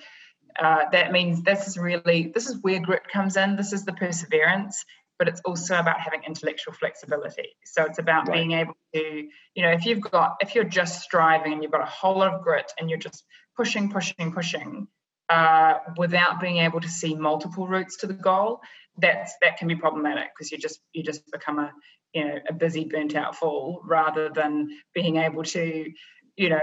uh, 0.58 0.84
that 0.90 1.12
means 1.12 1.42
this 1.42 1.68
is 1.68 1.78
really 1.78 2.32
this 2.34 2.48
is 2.48 2.56
where 2.60 2.80
grit 2.80 3.08
comes 3.08 3.36
in. 3.36 3.56
This 3.56 3.72
is 3.72 3.84
the 3.84 3.92
perseverance 3.92 4.84
but 5.20 5.28
it's 5.28 5.42
also 5.44 5.78
about 5.78 6.00
having 6.00 6.22
intellectual 6.26 6.72
flexibility. 6.72 7.50
So 7.66 7.84
it's 7.84 7.98
about 7.98 8.26
right. 8.26 8.36
being 8.36 8.52
able 8.52 8.74
to, 8.94 9.28
you 9.54 9.62
know, 9.62 9.70
if 9.70 9.84
you've 9.84 10.00
got, 10.00 10.36
if 10.40 10.54
you're 10.54 10.64
just 10.64 11.02
striving 11.02 11.52
and 11.52 11.62
you've 11.62 11.70
got 11.70 11.82
a 11.82 11.90
whole 11.90 12.18
lot 12.18 12.32
of 12.32 12.40
grit 12.40 12.72
and 12.78 12.88
you're 12.88 12.98
just 12.98 13.22
pushing, 13.54 13.90
pushing, 13.90 14.32
pushing, 14.32 14.88
uh, 15.28 15.74
without 15.98 16.40
being 16.40 16.56
able 16.56 16.80
to 16.80 16.88
see 16.88 17.14
multiple 17.14 17.68
routes 17.68 17.98
to 17.98 18.06
the 18.06 18.14
goal, 18.14 18.60
that's 18.96 19.34
that 19.42 19.58
can 19.58 19.68
be 19.68 19.76
problematic 19.76 20.28
because 20.34 20.50
you 20.50 20.56
just 20.56 20.80
you 20.94 21.02
just 21.02 21.30
become 21.30 21.58
a 21.58 21.70
you 22.14 22.24
know 22.24 22.38
a 22.48 22.54
busy 22.54 22.84
burnt 22.84 23.14
out 23.14 23.36
fool 23.36 23.82
rather 23.84 24.30
than 24.30 24.70
being 24.94 25.16
able 25.16 25.44
to 25.44 25.92
you 26.36 26.48
know 26.48 26.60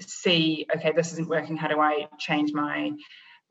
see 0.00 0.66
okay 0.74 0.92
this 0.92 1.12
isn't 1.12 1.28
working 1.28 1.56
how 1.56 1.68
do 1.68 1.80
i 1.80 2.08
change 2.18 2.52
my 2.52 2.90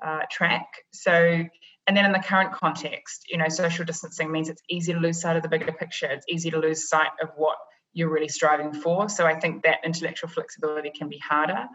uh, 0.06 0.20
track 0.30 0.68
so 0.92 1.44
and 1.88 1.98
then 1.98 2.06
in 2.06 2.12
the 2.12 2.20
current 2.20 2.52
context 2.52 3.26
you 3.30 3.38
know 3.38 3.50
social 3.50 3.86
distancing 3.86 4.32
means 4.32 4.50
it's 4.50 4.62
easy 4.70 4.94
to 4.94 5.00
lose 5.00 5.22
sight 5.22 5.36
of 5.36 5.44
the 5.44 5.50
bigger 5.50 5.72
picture. 5.72 6.08
It's 6.08 6.26
easy 6.28 6.52
to 6.52 6.60
lose 6.60 6.88
sight 6.88 7.12
of 7.22 7.30
what 7.36 7.58
you're 7.94 8.10
really 8.10 8.28
striving 8.28 8.74
for. 8.74 9.10
So 9.10 9.26
i 9.26 9.40
think 9.40 9.64
that 9.64 9.80
intellectual 9.84 10.30
flexibility 10.30 10.92
can 10.92 11.10
be 11.10 11.20
harder. 11.20 11.66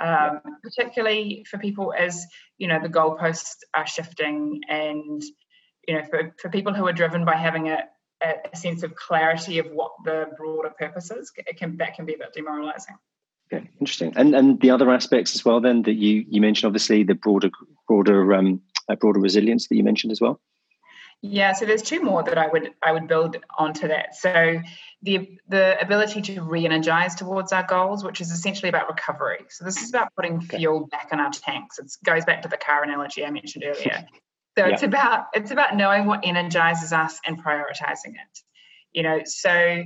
Um, 0.00 0.40
particularly 0.62 1.44
for 1.50 1.58
people 1.58 1.92
as 1.92 2.24
you 2.56 2.68
know 2.68 2.78
the 2.80 2.88
goalposts 2.88 3.56
are 3.74 3.86
shifting 3.86 4.60
and 4.68 5.20
you 5.88 5.94
know 5.94 6.04
for, 6.08 6.34
for 6.40 6.50
people 6.50 6.72
who 6.72 6.86
are 6.86 6.92
driven 6.92 7.24
by 7.24 7.34
having 7.34 7.68
a, 7.68 7.82
a 8.22 8.56
sense 8.56 8.84
of 8.84 8.94
clarity 8.94 9.58
of 9.58 9.66
what 9.72 9.90
the 10.04 10.26
broader 10.36 10.70
purpose 10.78 11.10
is 11.10 11.32
it 11.36 11.56
can 11.56 11.76
that 11.78 11.94
can 11.94 12.06
be 12.06 12.14
a 12.14 12.18
bit 12.18 12.32
demoralizing. 12.32 12.94
Okay 13.52 13.68
interesting. 13.80 14.12
And 14.14 14.36
and 14.36 14.60
the 14.60 14.70
other 14.70 14.88
aspects 14.90 15.34
as 15.34 15.44
well 15.44 15.60
then 15.60 15.82
that 15.82 15.94
you 15.94 16.24
you 16.28 16.40
mentioned 16.40 16.68
obviously 16.68 17.02
the 17.02 17.14
broader 17.14 17.50
broader 17.88 18.34
um 18.34 18.60
uh, 18.88 18.96
broader 18.96 19.20
resilience 19.20 19.68
that 19.68 19.76
you 19.76 19.84
mentioned 19.84 20.12
as 20.12 20.20
well 20.20 20.40
yeah, 21.20 21.52
so 21.52 21.66
there's 21.66 21.82
two 21.82 22.00
more 22.00 22.22
that 22.22 22.38
I 22.38 22.46
would 22.46 22.70
I 22.82 22.92
would 22.92 23.08
build 23.08 23.36
onto 23.58 23.88
that. 23.88 24.14
So 24.14 24.60
the 25.02 25.36
the 25.48 25.80
ability 25.80 26.22
to 26.22 26.42
re-energize 26.42 27.16
towards 27.16 27.52
our 27.52 27.64
goals, 27.64 28.04
which 28.04 28.20
is 28.20 28.30
essentially 28.30 28.68
about 28.68 28.88
recovery. 28.88 29.44
So 29.48 29.64
this 29.64 29.82
is 29.82 29.90
about 29.90 30.14
putting 30.14 30.36
okay. 30.36 30.58
fuel 30.58 30.86
back 30.86 31.08
in 31.12 31.18
our 31.18 31.30
tanks. 31.30 31.80
It 31.80 31.92
goes 32.04 32.24
back 32.24 32.42
to 32.42 32.48
the 32.48 32.56
car 32.56 32.84
analogy 32.84 33.24
I 33.24 33.30
mentioned 33.30 33.64
earlier. 33.66 34.06
So 34.56 34.66
yeah. 34.66 34.72
it's 34.72 34.82
about 34.82 35.26
it's 35.34 35.52
about 35.52 35.76
knowing 35.76 36.06
what 36.06 36.26
energizes 36.26 36.92
us 36.92 37.20
and 37.24 37.40
prioritizing 37.40 38.08
it. 38.08 38.40
You 38.92 39.04
know, 39.04 39.20
so 39.24 39.84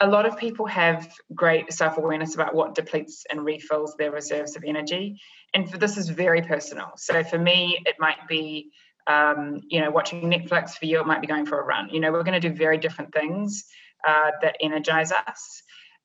a 0.00 0.08
lot 0.08 0.26
of 0.26 0.36
people 0.36 0.66
have 0.66 1.08
great 1.32 1.72
self-awareness 1.72 2.34
about 2.34 2.52
what 2.52 2.74
depletes 2.74 3.26
and 3.30 3.44
refills 3.44 3.94
their 3.96 4.10
reserves 4.10 4.56
of 4.56 4.64
energy. 4.64 5.20
And 5.54 5.70
for 5.70 5.78
this 5.78 5.96
is 5.96 6.08
very 6.08 6.42
personal. 6.42 6.92
So 6.96 7.24
for 7.24 7.38
me, 7.38 7.78
it 7.86 7.96
might 7.98 8.28
be 8.28 8.70
um, 9.08 9.62
you 9.68 9.80
know, 9.80 9.90
watching 9.90 10.20
Netflix 10.22 10.72
for 10.72 10.84
you, 10.84 11.00
it 11.00 11.06
might 11.06 11.22
be 11.22 11.26
going 11.26 11.46
for 11.46 11.58
a 11.58 11.64
run. 11.64 11.88
You 11.88 12.00
know, 12.00 12.12
we're 12.12 12.22
going 12.22 12.40
to 12.40 12.48
do 12.48 12.54
very 12.54 12.76
different 12.76 13.12
things 13.12 13.64
uh, 14.06 14.32
that 14.42 14.56
energize 14.60 15.10
us. 15.10 15.62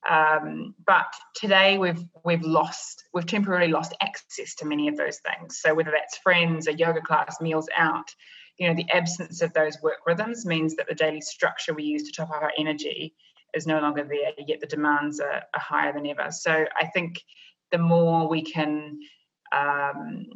Um, 0.08 0.74
but 0.86 1.06
today 1.34 1.78
we've 1.78 2.02
we've 2.24 2.42
lost 2.42 3.04
we've 3.14 3.26
temporarily 3.26 3.70
lost 3.70 3.94
access 4.02 4.54
to 4.56 4.66
many 4.66 4.88
of 4.88 4.96
those 4.96 5.18
things. 5.18 5.60
So 5.60 5.74
whether 5.74 5.92
that's 5.92 6.18
friends, 6.18 6.66
a 6.66 6.74
yoga 6.74 7.00
class, 7.00 7.40
meals 7.40 7.68
out, 7.74 8.14
you 8.58 8.68
know, 8.68 8.74
the 8.74 8.90
absence 8.92 9.40
of 9.40 9.52
those 9.52 9.80
work 9.82 9.98
rhythms 10.06 10.44
means 10.44 10.76
that 10.76 10.88
the 10.88 10.94
daily 10.94 11.20
structure 11.20 11.72
we 11.72 11.84
use 11.84 12.04
to 12.04 12.12
top 12.12 12.30
up 12.30 12.42
our 12.42 12.52
energy 12.58 13.14
is 13.54 13.66
no 13.66 13.80
longer 13.80 14.04
there. 14.04 14.32
Yet 14.46 14.60
the 14.60 14.66
demands 14.66 15.20
are, 15.20 15.42
are 15.54 15.60
higher 15.60 15.92
than 15.92 16.06
ever. 16.06 16.30
So 16.30 16.66
I 16.78 16.86
think 16.86 17.22
the 17.70 17.78
more 17.78 18.28
we 18.28 18.42
can 18.42 18.98
um, 19.52 20.26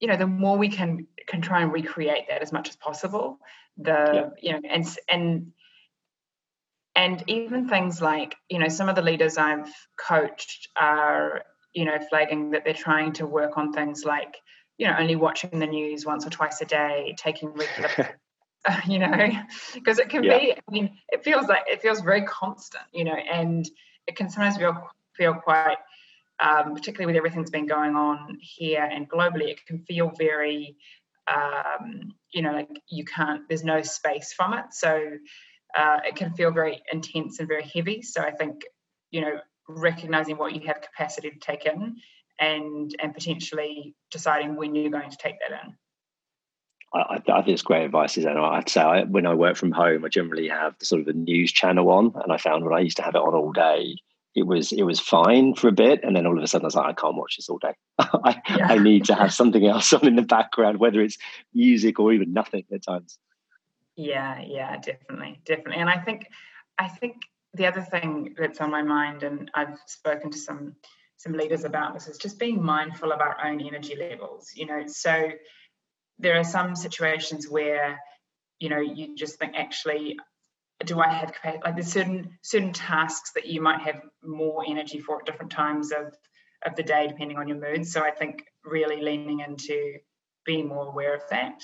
you 0.00 0.08
know 0.08 0.16
the 0.16 0.26
more 0.26 0.56
we 0.56 0.68
can 0.68 1.06
can 1.26 1.40
try 1.40 1.62
and 1.62 1.72
recreate 1.72 2.28
that 2.28 2.42
as 2.42 2.52
much 2.52 2.68
as 2.68 2.76
possible 2.76 3.38
the 3.76 3.92
yeah. 3.92 4.28
you 4.40 4.52
know 4.52 4.68
and 4.70 4.96
and 5.08 5.52
and 6.94 7.24
even 7.26 7.68
things 7.68 8.00
like 8.00 8.36
you 8.48 8.58
know 8.58 8.68
some 8.68 8.88
of 8.88 8.96
the 8.96 9.02
leaders 9.02 9.38
i've 9.38 9.72
coached 9.96 10.68
are 10.76 11.42
you 11.72 11.84
know 11.84 11.98
flagging 12.10 12.50
that 12.50 12.64
they're 12.64 12.74
trying 12.74 13.12
to 13.12 13.26
work 13.26 13.56
on 13.58 13.72
things 13.72 14.04
like 14.04 14.36
you 14.78 14.86
know 14.86 14.94
only 14.98 15.16
watching 15.16 15.58
the 15.58 15.66
news 15.66 16.06
once 16.06 16.26
or 16.26 16.30
twice 16.30 16.60
a 16.60 16.64
day 16.64 17.14
taking 17.18 17.50
regular 17.50 18.18
you 18.88 18.98
know 18.98 19.30
because 19.74 19.98
it 19.98 20.08
can 20.08 20.24
yeah. 20.24 20.38
be 20.38 20.52
i 20.52 20.70
mean 20.70 20.90
it 21.10 21.22
feels 21.22 21.46
like 21.46 21.62
it 21.66 21.80
feels 21.80 22.00
very 22.00 22.22
constant 22.22 22.84
you 22.92 23.04
know 23.04 23.14
and 23.14 23.70
it 24.06 24.16
can 24.16 24.28
sometimes 24.28 24.56
feel 24.56 24.90
feel 25.14 25.34
quite 25.34 25.76
um, 26.40 26.74
particularly 26.74 27.06
with 27.06 27.16
everything 27.16 27.40
that's 27.40 27.50
been 27.50 27.66
going 27.66 27.96
on 27.96 28.38
here 28.40 28.88
and 28.90 29.08
globally, 29.08 29.48
it 29.48 29.64
can 29.66 29.80
feel 29.80 30.12
very, 30.18 30.76
um, 31.26 32.12
you 32.32 32.42
know, 32.42 32.52
like 32.52 32.80
you 32.88 33.04
can't, 33.04 33.42
there's 33.48 33.64
no 33.64 33.82
space 33.82 34.32
from 34.32 34.54
it. 34.54 34.66
So 34.72 35.10
uh, 35.76 35.98
it 36.06 36.16
can 36.16 36.32
feel 36.34 36.50
very 36.50 36.82
intense 36.92 37.38
and 37.38 37.48
very 37.48 37.64
heavy. 37.64 38.02
So 38.02 38.22
I 38.22 38.30
think, 38.30 38.62
you 39.10 39.20
know, 39.20 39.40
recognizing 39.68 40.38
what 40.38 40.54
you 40.54 40.66
have 40.66 40.80
capacity 40.80 41.30
to 41.30 41.38
take 41.38 41.66
in 41.66 41.96
and 42.40 42.94
and 43.00 43.12
potentially 43.12 43.94
deciding 44.10 44.56
when 44.56 44.74
you're 44.74 44.90
going 44.90 45.10
to 45.10 45.16
take 45.16 45.36
that 45.40 45.60
in. 45.64 45.74
I, 46.94 47.16
I, 47.16 47.42
think 47.42 47.48
it's 47.48 47.62
great 47.62 47.84
advice, 47.84 48.14
Susannah. 48.14 48.42
I'd 48.42 48.68
say 48.68 48.80
I, 48.80 49.02
when 49.02 49.26
I 49.26 49.34
work 49.34 49.56
from 49.56 49.72
home, 49.72 50.04
I 50.04 50.08
generally 50.08 50.48
have 50.48 50.74
the 50.78 50.86
sort 50.86 51.00
of 51.00 51.06
the 51.06 51.12
news 51.12 51.52
channel 51.52 51.90
on, 51.90 52.12
and 52.22 52.32
I 52.32 52.38
found 52.38 52.64
when 52.64 52.72
I 52.72 52.80
used 52.80 52.96
to 52.96 53.02
have 53.02 53.14
it 53.14 53.20
on 53.20 53.34
all 53.34 53.52
day, 53.52 53.96
it 54.38 54.46
was 54.46 54.72
it 54.72 54.84
was 54.84 55.00
fine 55.00 55.54
for 55.54 55.68
a 55.68 55.72
bit, 55.72 56.00
and 56.02 56.14
then 56.14 56.26
all 56.26 56.36
of 56.36 56.42
a 56.42 56.46
sudden 56.46 56.64
I 56.64 56.68
was 56.68 56.74
like, 56.76 56.86
I 56.86 56.92
can't 56.92 57.16
watch 57.16 57.36
this 57.36 57.48
all 57.48 57.58
day. 57.58 57.74
I, 57.98 58.40
yeah. 58.56 58.68
I 58.68 58.78
need 58.78 59.04
to 59.06 59.14
have 59.14 59.32
something 59.40 59.66
else 59.66 59.92
on 59.92 60.06
in 60.06 60.16
the 60.16 60.22
background, 60.22 60.78
whether 60.78 61.00
it's 61.00 61.18
music 61.52 61.98
or 61.98 62.12
even 62.12 62.32
nothing 62.32 62.64
at 62.72 62.82
times. 62.82 63.18
Yeah, 63.96 64.40
yeah, 64.46 64.76
definitely, 64.76 65.40
definitely. 65.44 65.80
And 65.80 65.90
I 65.90 65.98
think 65.98 66.28
I 66.78 66.88
think 66.88 67.16
the 67.54 67.66
other 67.66 67.82
thing 67.82 68.34
that's 68.38 68.60
on 68.60 68.70
my 68.70 68.82
mind, 68.82 69.24
and 69.24 69.50
I've 69.54 69.76
spoken 69.86 70.30
to 70.30 70.38
some 70.38 70.76
some 71.16 71.32
leaders 71.32 71.64
about 71.64 71.94
this, 71.94 72.06
is 72.06 72.16
just 72.16 72.38
being 72.38 72.62
mindful 72.62 73.10
of 73.10 73.20
our 73.20 73.36
own 73.44 73.60
energy 73.60 73.96
levels. 73.96 74.52
You 74.54 74.66
know, 74.66 74.86
so 74.86 75.30
there 76.18 76.38
are 76.38 76.44
some 76.44 76.76
situations 76.76 77.48
where 77.48 78.00
you 78.60 78.68
know 78.68 78.80
you 78.80 79.16
just 79.16 79.38
think 79.38 79.54
actually 79.56 80.16
do 80.84 81.00
I 81.00 81.08
have 81.08 81.32
capacity? 81.32 81.62
Like 81.64 81.74
there's 81.74 81.92
certain 81.92 82.38
certain 82.42 82.72
tasks 82.72 83.32
that 83.34 83.46
you 83.46 83.60
might 83.60 83.80
have 83.80 84.00
more 84.22 84.64
energy 84.66 85.00
for 85.00 85.18
at 85.18 85.26
different 85.26 85.52
times 85.52 85.92
of 85.92 86.14
of 86.64 86.76
the 86.76 86.82
day, 86.82 87.06
depending 87.06 87.38
on 87.38 87.48
your 87.48 87.58
mood. 87.58 87.86
So 87.86 88.02
I 88.02 88.10
think 88.10 88.44
really 88.64 89.00
leaning 89.00 89.40
into 89.40 89.98
being 90.44 90.68
more 90.68 90.86
aware 90.86 91.14
of 91.14 91.22
that. 91.30 91.60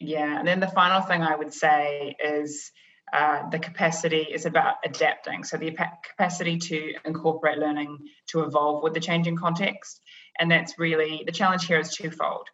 Yeah, 0.00 0.38
and 0.38 0.46
then 0.46 0.60
the 0.60 0.68
final 0.68 1.00
thing 1.00 1.22
I 1.22 1.34
would 1.34 1.52
say 1.52 2.14
is 2.24 2.70
uh, 3.12 3.48
the 3.50 3.58
capacity 3.58 4.26
is 4.32 4.46
about 4.46 4.76
adapting. 4.84 5.42
So 5.42 5.56
the 5.56 5.76
capacity 6.08 6.58
to 6.58 6.94
incorporate 7.04 7.58
learning 7.58 7.98
to 8.28 8.42
evolve 8.42 8.82
with 8.82 8.94
the 8.94 9.00
changing 9.00 9.36
context, 9.36 10.00
and 10.38 10.50
that's 10.50 10.78
really 10.78 11.22
the 11.26 11.32
challenge 11.32 11.66
here 11.66 11.80
is 11.80 11.94
twofold. 11.94 12.48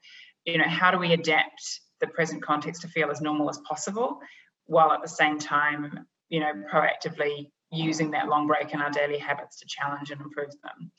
You 0.45 0.59
know, 0.59 0.69
how 0.69 0.91
do 0.91 0.99
we 0.99 1.13
adapt 1.13 1.81
the 2.01 2.07
present 2.07 2.43
context 2.43 2.83
to 2.83 2.89
feel 2.89 3.11
as 3.11 3.21
normal 3.21 3.49
as 3.49 3.59
possible? 3.67 4.21
While 4.67 4.93
at 4.93 5.03
the 5.03 5.09
same 5.09 5.39
time, 5.39 6.07
you 6.29 6.41
know, 6.41 6.53
proactively 6.73 7.51
using 7.71 8.11
that 8.13 8.29
long 8.29 8.47
break 8.47 8.73
in 8.73 8.81
our 8.81 8.91
daily 8.91 9.19
habits 9.19 9.59
to 9.61 9.67
challenge 9.67 10.11
and 10.11 10.21
improve 10.21 10.51
them. 10.63 10.91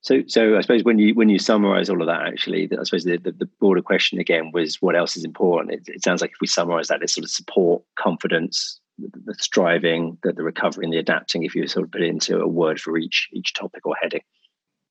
So, 0.00 0.22
so 0.26 0.56
I 0.56 0.60
suppose 0.60 0.84
when 0.84 0.98
you 0.98 1.14
when 1.14 1.28
you 1.28 1.38
summarise 1.38 1.90
all 1.90 2.00
of 2.00 2.06
that, 2.06 2.26
actually, 2.26 2.68
I 2.70 2.84
suppose 2.84 3.04
the, 3.04 3.16
the, 3.16 3.32
the, 3.32 3.48
broader 3.58 3.82
question 3.82 4.20
again 4.20 4.52
was 4.52 4.76
what 4.80 4.94
else 4.94 5.16
is 5.16 5.24
important. 5.24 5.72
It, 5.74 5.94
it 5.96 6.04
sounds 6.04 6.20
like 6.20 6.30
if 6.30 6.40
we 6.40 6.46
summarise 6.46 6.88
that, 6.88 7.02
it's 7.02 7.14
sort 7.14 7.24
of 7.24 7.30
support, 7.30 7.82
confidence, 7.98 8.80
the, 8.98 9.10
the 9.24 9.34
striving, 9.34 10.16
the, 10.22 10.32
the 10.32 10.44
recovery, 10.44 10.84
and 10.84 10.92
the 10.92 10.98
adapting. 10.98 11.42
If 11.42 11.56
you 11.56 11.66
sort 11.66 11.86
of 11.86 11.90
put 11.90 12.02
it 12.02 12.08
into 12.08 12.38
a 12.38 12.46
word 12.46 12.80
for 12.80 12.96
each 12.96 13.28
each 13.32 13.52
topic 13.54 13.84
or 13.84 13.96
heading. 14.00 14.22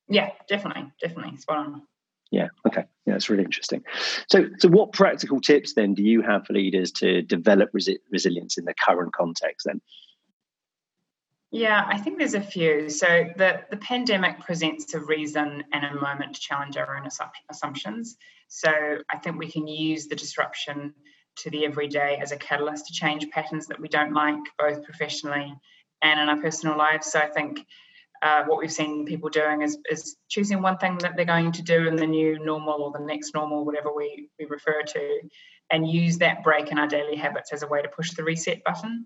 Yeah, 0.09 0.31
definitely, 0.49 0.91
definitely, 0.99 1.37
spot 1.37 1.57
on. 1.59 1.81
Yeah. 2.35 2.49
Okay. 2.67 2.83
Yeah, 3.05 3.15
it's 3.15 3.29
really 3.29 3.45
interesting. 3.45 3.81
So, 4.27 4.49
so 4.59 4.67
what 4.67 4.91
practical 4.91 5.39
tips 5.39 5.73
then 5.73 5.93
do 5.93 6.03
you 6.03 6.21
have 6.21 6.45
for 6.45 6.51
leaders 6.51 6.91
to 6.93 7.21
develop 7.21 7.71
resi- 7.71 7.99
resilience 8.11 8.57
in 8.57 8.65
the 8.65 8.73
current 8.73 9.13
context? 9.13 9.65
Then. 9.65 9.79
Yeah, 11.49 11.85
I 11.87 11.97
think 11.97 12.17
there's 12.17 12.33
a 12.33 12.41
few. 12.41 12.89
So 12.89 13.29
the 13.37 13.61
the 13.71 13.77
pandemic 13.77 14.41
presents 14.41 14.93
a 14.93 14.99
reason 14.99 15.63
and 15.71 15.85
a 15.85 16.01
moment 16.01 16.35
to 16.35 16.41
challenge 16.41 16.75
our 16.75 16.97
own 16.97 17.07
assumptions. 17.49 18.17
So 18.49 18.69
I 19.09 19.17
think 19.19 19.39
we 19.39 19.49
can 19.49 19.65
use 19.65 20.07
the 20.07 20.15
disruption 20.17 20.93
to 21.37 21.49
the 21.49 21.65
everyday 21.65 22.17
as 22.21 22.33
a 22.33 22.37
catalyst 22.37 22.87
to 22.87 22.93
change 22.93 23.29
patterns 23.29 23.67
that 23.67 23.79
we 23.79 23.87
don't 23.87 24.13
like, 24.13 24.43
both 24.59 24.83
professionally 24.83 25.53
and 26.01 26.19
in 26.19 26.27
our 26.27 26.41
personal 26.41 26.77
lives. 26.77 27.13
So 27.13 27.19
I 27.19 27.27
think 27.27 27.65
uh, 28.21 28.43
what 28.45 28.59
we've 28.59 28.71
seen 28.71 29.05
people 29.05 29.29
doing 29.29 29.61
is, 29.61 29.77
is 29.89 30.15
choosing 30.29 30.61
one 30.61 30.77
thing 30.77 30.97
that 30.99 31.15
they're 31.15 31.25
going 31.25 31.51
to 31.51 31.61
do 31.61 31.87
in 31.87 31.95
the 31.95 32.07
new 32.07 32.39
normal 32.39 32.81
or 32.81 32.91
the 32.91 33.05
next 33.05 33.33
normal, 33.33 33.65
whatever 33.65 33.93
we, 33.93 34.29
we 34.39 34.45
refer 34.45 34.81
to, 34.81 35.21
and 35.69 35.89
use 35.89 36.17
that 36.19 36.43
break 36.43 36.71
in 36.71 36.79
our 36.79 36.87
daily 36.87 37.15
habits 37.15 37.51
as 37.51 37.63
a 37.63 37.67
way 37.67 37.81
to 37.81 37.87
push 37.89 38.11
the 38.11 38.23
reset 38.23 38.63
button. 38.63 39.05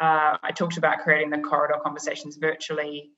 Uh, 0.00 0.36
I 0.42 0.50
talked 0.52 0.76
about 0.76 0.98
creating 0.98 1.30
the 1.30 1.38
corridor 1.38 1.78
conversations 1.82 2.36
virtually. 2.36 3.10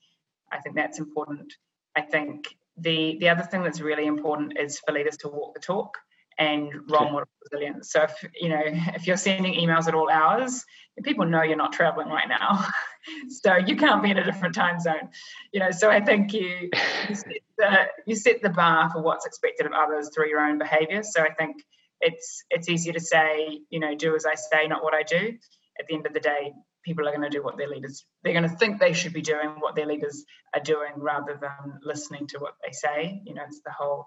I 0.52 0.58
think 0.60 0.76
that's 0.76 0.98
important. 0.98 1.52
I 1.96 2.02
think 2.02 2.46
the 2.76 3.16
the 3.18 3.30
other 3.30 3.42
thing 3.42 3.62
that's 3.62 3.80
really 3.80 4.06
important 4.06 4.58
is 4.58 4.80
for 4.80 4.92
leaders 4.92 5.16
to 5.18 5.28
walk 5.28 5.54
the 5.54 5.60
talk 5.60 5.96
and 6.38 6.70
role 6.90 7.10
model 7.10 7.28
resilience. 7.50 7.90
So 7.92 8.02
if 8.02 8.24
you 8.40 8.48
know 8.48 8.62
if 8.64 9.06
you're 9.06 9.16
sending 9.16 9.54
emails 9.54 9.88
at 9.88 9.94
all 9.94 10.10
hours, 10.10 10.64
people 11.02 11.26
know 11.26 11.42
you're 11.42 11.56
not 11.56 11.72
traveling 11.72 12.08
right 12.08 12.28
now, 12.28 12.64
so 13.28 13.56
you 13.56 13.76
can't 13.76 14.02
be 14.02 14.10
in 14.10 14.18
a 14.18 14.24
different 14.24 14.54
time 14.54 14.80
zone. 14.80 15.08
You 15.52 15.60
know, 15.60 15.70
so 15.70 15.90
I 15.90 16.00
think 16.00 16.32
you 16.32 16.70
you 17.08 17.14
set, 17.14 17.32
the, 17.58 17.86
you 18.06 18.14
set 18.14 18.42
the 18.42 18.50
bar 18.50 18.90
for 18.90 19.02
what's 19.02 19.26
expected 19.26 19.66
of 19.66 19.72
others 19.72 20.10
through 20.14 20.28
your 20.28 20.40
own 20.40 20.58
behaviour. 20.58 21.02
So 21.02 21.22
I 21.22 21.32
think 21.32 21.56
it's 22.00 22.44
it's 22.50 22.68
easier 22.68 22.92
to 22.92 23.00
say 23.00 23.60
you 23.70 23.80
know 23.80 23.94
do 23.94 24.14
as 24.14 24.26
I 24.26 24.34
say, 24.34 24.66
not 24.66 24.82
what 24.82 24.94
I 24.94 25.02
do. 25.02 25.36
At 25.78 25.86
the 25.88 25.94
end 25.94 26.06
of 26.06 26.14
the 26.14 26.20
day, 26.20 26.54
people 26.84 27.06
are 27.06 27.10
going 27.10 27.28
to 27.28 27.36
do 27.36 27.42
what 27.42 27.58
their 27.58 27.68
leaders 27.68 28.06
they're 28.22 28.32
going 28.32 28.48
to 28.48 28.56
think 28.56 28.80
they 28.80 28.94
should 28.94 29.12
be 29.12 29.20
doing 29.20 29.48
what 29.58 29.74
their 29.74 29.86
leaders 29.86 30.24
are 30.54 30.62
doing 30.62 30.92
rather 30.96 31.38
than 31.38 31.80
listening 31.82 32.26
to 32.28 32.38
what 32.38 32.54
they 32.64 32.72
say. 32.72 33.20
You 33.24 33.34
know, 33.34 33.42
it's 33.46 33.60
the 33.64 33.72
whole 33.72 34.06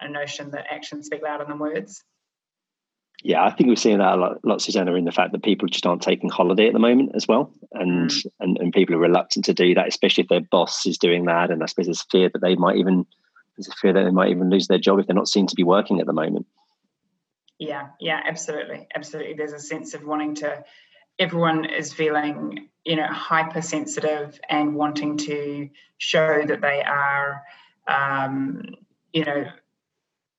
a 0.00 0.08
notion 0.08 0.50
that 0.50 0.66
actions 0.70 1.06
speak 1.06 1.22
louder 1.22 1.44
than 1.44 1.58
words. 1.58 2.04
Yeah, 3.22 3.44
I 3.44 3.50
think 3.50 3.68
we're 3.68 3.76
seeing 3.76 3.98
that 3.98 4.14
a 4.14 4.16
lot, 4.16 4.44
lot, 4.44 4.60
Susannah, 4.60 4.94
in 4.94 5.04
the 5.04 5.12
fact 5.12 5.32
that 5.32 5.42
people 5.42 5.68
just 5.68 5.86
aren't 5.86 6.02
taking 6.02 6.28
holiday 6.28 6.66
at 6.66 6.74
the 6.74 6.78
moment 6.78 7.12
as 7.14 7.26
well, 7.26 7.52
and, 7.72 8.10
mm. 8.10 8.26
and 8.40 8.58
and 8.58 8.72
people 8.72 8.94
are 8.94 9.00
reluctant 9.00 9.46
to 9.46 9.54
do 9.54 9.74
that, 9.74 9.88
especially 9.88 10.22
if 10.22 10.28
their 10.28 10.40
boss 10.40 10.86
is 10.86 10.98
doing 10.98 11.24
that. 11.24 11.50
And 11.50 11.62
I 11.62 11.66
suppose 11.66 11.86
there's 11.86 12.04
fear 12.10 12.28
that 12.28 12.40
they 12.40 12.56
might 12.56 12.76
even 12.76 13.06
there's 13.56 13.68
a 13.68 13.72
fear 13.72 13.92
that 13.94 14.04
they 14.04 14.10
might 14.10 14.30
even 14.30 14.50
lose 14.50 14.68
their 14.68 14.78
job 14.78 14.98
if 14.98 15.06
they're 15.06 15.16
not 15.16 15.28
seen 15.28 15.46
to 15.46 15.54
be 15.54 15.64
working 15.64 16.00
at 16.00 16.06
the 16.06 16.12
moment. 16.12 16.46
Yeah, 17.58 17.88
yeah, 18.00 18.20
absolutely, 18.24 18.86
absolutely. 18.94 19.34
There's 19.34 19.54
a 19.54 19.58
sense 19.58 19.94
of 19.94 20.04
wanting 20.04 20.34
to. 20.36 20.64
Everyone 21.18 21.64
is 21.64 21.94
feeling, 21.94 22.68
you 22.84 22.96
know, 22.96 23.06
hypersensitive 23.06 24.38
and 24.50 24.74
wanting 24.74 25.16
to 25.16 25.70
show 25.96 26.44
that 26.46 26.60
they 26.60 26.82
are, 26.82 27.42
um, 27.88 28.62
you 29.14 29.24
know, 29.24 29.46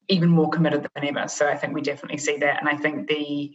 even 0.09 0.29
more 0.29 0.49
committed 0.49 0.87
than 0.95 1.05
ever. 1.05 1.27
So 1.27 1.47
I 1.47 1.55
think 1.55 1.73
we 1.73 1.81
definitely 1.81 2.17
see 2.17 2.37
that. 2.37 2.59
And 2.59 2.69
I 2.69 2.75
think 2.75 3.07
the 3.07 3.53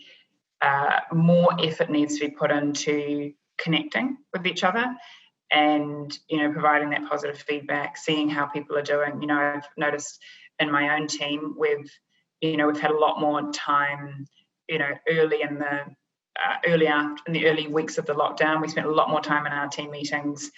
uh, 0.61 1.00
more 1.12 1.50
effort 1.61 1.90
needs 1.90 2.18
to 2.18 2.26
be 2.26 2.30
put 2.30 2.50
into 2.50 3.32
connecting 3.59 4.16
with 4.32 4.47
each 4.47 4.64
other 4.64 4.94
and 5.50 6.18
you 6.28 6.38
know 6.38 6.50
providing 6.50 6.90
that 6.90 7.09
positive 7.09 7.38
feedback 7.38 7.97
seeing 7.97 8.28
how 8.28 8.47
people 8.47 8.76
are 8.76 8.82
doing 8.82 9.21
you 9.21 9.26
know 9.26 9.38
i've 9.38 9.68
noticed 9.76 10.18
in 10.59 10.71
my 10.71 10.97
own 10.97 11.06
team 11.06 11.54
we've 11.59 11.90
you 12.40 12.56
know 12.56 12.66
we've 12.66 12.80
had 12.80 12.90
a 12.90 12.99
lot 12.99 13.21
more 13.21 13.52
time 13.52 14.26
you 14.68 14.78
know 14.78 14.88
early 15.09 15.42
in 15.42 15.59
the 15.59 15.80
uh, 16.42 16.56
early 16.66 16.87
after 16.87 17.23
in 17.26 17.35
the 17.35 17.47
early 17.47 17.68
weeks 17.68 17.99
of 17.99 18.06
the 18.06 18.14
lockdown 18.14 18.62
we 18.62 18.68
spent 18.68 18.87
a 18.87 18.90
lot 18.90 19.11
more 19.11 19.21
time 19.21 19.47
in 19.47 19.52
our 19.52 19.68
team 19.68 19.90
meetings 19.90 20.50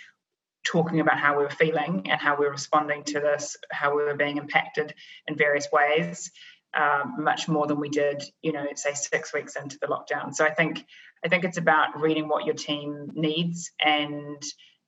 talking 0.64 1.00
about 1.00 1.18
how 1.18 1.37
we 1.37 1.44
were 1.44 1.50
feeling 1.50 2.06
and 2.11 2.21
how 2.21 2.37
we 2.37 2.47
were 2.47 2.52
responding 2.52 3.04
to 3.04 3.21
this, 3.21 3.56
how 3.71 3.97
we 3.97 4.02
were 4.02 4.14
being 4.14 4.38
impacted 4.38 4.94
in 5.26 5.37
various 5.37 5.68
ways, 5.71 6.30
um, 6.75 7.16
much 7.18 7.49
more 7.49 7.66
than 7.66 7.78
we 7.78 7.88
did, 7.88 8.23
you 8.42 8.52
know, 8.52 8.66
say 8.75 8.94
six 8.94 9.33
weeks 9.33 9.56
into 9.56 9.78
the 9.78 9.87
lockdown. 9.87 10.35
So 10.35 10.44
I 10.44 10.52
think 10.52 10.85
I 11.25 11.28
think 11.28 11.44
it's 11.44 11.59
about 11.59 11.99
reading 12.00 12.28
what 12.28 12.44
your 12.44 12.54
team 12.54 13.11
needs 13.14 13.71
and 13.85 14.42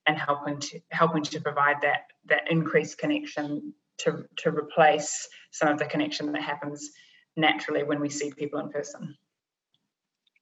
and 0.06 0.18
helping 0.18 0.61
to 0.61 0.80
helping 0.90 1.23
to 1.23 1.40
provide 1.40 1.83
that 1.83 2.06
that 2.26 2.50
increased 2.50 2.99
connection 2.99 3.75
to 3.99 4.25
to 4.38 4.50
replace 4.50 5.28
some 5.50 5.68
of 5.68 5.78
the 5.78 5.87
connection 5.87 6.33
that 6.33 6.42
happens 6.42 6.90
naturally 7.37 7.83
when 7.83 8.00
we 8.00 8.09
see 8.09 8.33
people 8.33 8.61
in 8.61 8.71
person. 8.71 9.16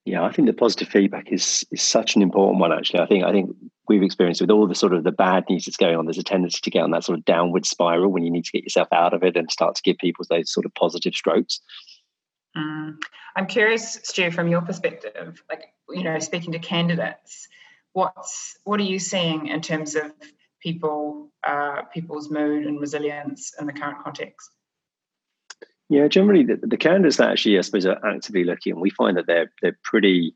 Yeah, 0.04 0.22
I 0.22 0.32
think 0.32 0.46
the 0.46 0.52
positive 0.52 0.88
feedback 0.88 1.32
is 1.32 1.64
is 1.70 1.82
such 1.82 2.14
an 2.14 2.22
important 2.22 2.60
one. 2.60 2.72
Actually, 2.72 3.00
I 3.00 3.06
think 3.06 3.24
I 3.24 3.32
think 3.32 3.56
we've 3.88 4.02
experienced 4.02 4.40
with 4.40 4.50
all 4.50 4.66
the 4.66 4.74
sort 4.74 4.92
of 4.92 5.02
the 5.02 5.12
bad 5.12 5.44
news 5.48 5.64
that's 5.64 5.78
going 5.78 5.96
on. 5.96 6.04
There's 6.04 6.18
a 6.18 6.22
tendency 6.22 6.60
to 6.62 6.70
get 6.70 6.82
on 6.82 6.90
that 6.90 7.04
sort 7.04 7.18
of 7.18 7.24
downward 7.24 7.64
spiral 7.64 8.12
when 8.12 8.22
you 8.22 8.30
need 8.30 8.44
to 8.44 8.52
get 8.52 8.64
yourself 8.64 8.88
out 8.92 9.14
of 9.14 9.22
it 9.22 9.36
and 9.36 9.50
start 9.50 9.76
to 9.76 9.82
give 9.82 9.96
people 9.96 10.24
those 10.28 10.52
sort 10.52 10.66
of 10.66 10.74
positive 10.74 11.14
strokes. 11.14 11.60
Mm. 12.56 12.96
I'm 13.36 13.46
curious, 13.46 13.98
Stu, 14.04 14.30
from 14.30 14.48
your 14.48 14.60
perspective, 14.60 15.42
like 15.48 15.72
you 15.88 16.04
know, 16.04 16.18
speaking 16.18 16.52
to 16.52 16.58
candidates, 16.58 17.48
what's 17.92 18.58
what 18.64 18.78
are 18.80 18.84
you 18.84 18.98
seeing 18.98 19.46
in 19.46 19.62
terms 19.62 19.94
of 19.94 20.12
people, 20.62 21.30
uh, 21.46 21.82
people's 21.92 22.30
mood 22.30 22.66
and 22.66 22.78
resilience 22.78 23.54
in 23.58 23.66
the 23.66 23.72
current 23.72 24.02
context? 24.04 24.50
Yeah, 25.88 26.08
generally 26.08 26.44
the, 26.44 26.58
the 26.62 26.76
candidates 26.76 27.18
that 27.18 27.30
actually, 27.30 27.58
I 27.58 27.60
suppose, 27.60 27.86
are 27.86 28.04
actively 28.04 28.44
looking, 28.44 28.80
we 28.80 28.90
find 28.90 29.16
that 29.16 29.26
they're 29.26 29.52
they're 29.62 29.78
pretty 29.82 30.34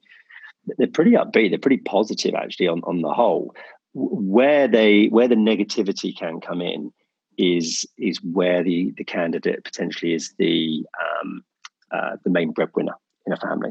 they're 0.77 0.87
pretty 0.87 1.13
upbeat. 1.13 1.51
They're 1.51 1.59
pretty 1.59 1.79
positive 1.79 2.35
actually 2.35 2.69
on 2.69 2.83
on 2.85 3.01
the 3.01 3.13
whole. 3.13 3.55
Where 3.95 4.69
they 4.69 5.07
where 5.07 5.29
the 5.29 5.35
negativity 5.35 6.17
can 6.17 6.41
come 6.41 6.61
in 6.61 6.93
is 7.39 7.87
is 7.97 8.19
where 8.23 8.63
the 8.63 8.93
the 8.97 9.05
candidate 9.05 9.65
potentially 9.65 10.13
is 10.13 10.35
the 10.39 10.85
um, 11.23 11.43
uh, 11.91 12.17
the 12.25 12.31
main 12.31 12.53
breadwinner 12.53 12.95
in 13.27 13.33
a 13.33 13.37
family 13.37 13.71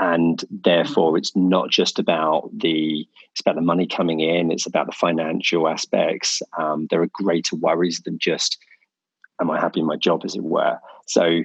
and 0.00 0.44
therefore 0.50 1.16
it's 1.16 1.34
not 1.36 1.70
just 1.70 1.98
about 1.98 2.50
the 2.52 3.06
it's 3.30 3.40
about 3.40 3.54
the 3.54 3.60
money 3.60 3.86
coming 3.86 4.20
in 4.20 4.50
it's 4.50 4.66
about 4.66 4.86
the 4.86 4.92
financial 4.92 5.68
aspects 5.68 6.42
um, 6.58 6.86
there 6.90 7.02
are 7.02 7.08
greater 7.12 7.56
worries 7.56 8.00
than 8.04 8.18
just 8.18 8.58
am 9.40 9.50
I 9.50 9.60
happy 9.60 9.80
in 9.80 9.86
my 9.86 9.96
job, 9.96 10.22
as 10.24 10.34
it 10.34 10.44
were? 10.44 10.78
So 11.06 11.42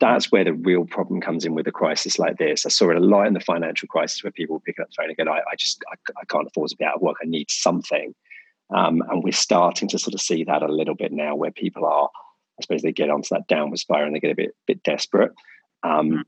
that's 0.00 0.30
where 0.30 0.44
the 0.44 0.52
real 0.52 0.84
problem 0.84 1.20
comes 1.20 1.44
in 1.44 1.54
with 1.54 1.66
a 1.66 1.72
crisis 1.72 2.18
like 2.18 2.38
this. 2.38 2.66
I 2.66 2.68
saw 2.68 2.90
it 2.90 2.96
a 2.96 3.00
lot 3.00 3.26
in 3.26 3.34
the 3.34 3.40
financial 3.40 3.88
crisis 3.88 4.22
where 4.22 4.30
people 4.30 4.62
pick 4.64 4.78
up 4.78 4.88
the 4.88 4.94
phone 4.96 5.08
and 5.08 5.16
go, 5.16 5.32
I, 5.32 5.38
I 5.38 5.56
just 5.58 5.82
I, 5.90 5.96
I, 6.20 6.24
can't 6.26 6.46
afford 6.46 6.70
to 6.70 6.76
be 6.76 6.84
out 6.84 6.96
of 6.96 7.02
work. 7.02 7.16
I 7.22 7.26
need 7.26 7.50
something. 7.50 8.14
Um, 8.74 9.02
and 9.10 9.22
we're 9.22 9.32
starting 9.32 9.88
to 9.88 9.98
sort 9.98 10.14
of 10.14 10.20
see 10.20 10.44
that 10.44 10.62
a 10.62 10.72
little 10.72 10.94
bit 10.94 11.12
now 11.12 11.34
where 11.34 11.50
people 11.50 11.84
are, 11.84 12.08
I 12.58 12.62
suppose 12.62 12.82
they 12.82 12.92
get 12.92 13.10
onto 13.10 13.28
that 13.32 13.46
downward 13.48 13.78
spiral 13.78 14.06
and 14.06 14.16
they 14.16 14.20
get 14.20 14.30
a 14.30 14.36
bit 14.36 14.54
bit 14.66 14.82
desperate. 14.82 15.32
Um, 15.82 16.10
mm. 16.10 16.22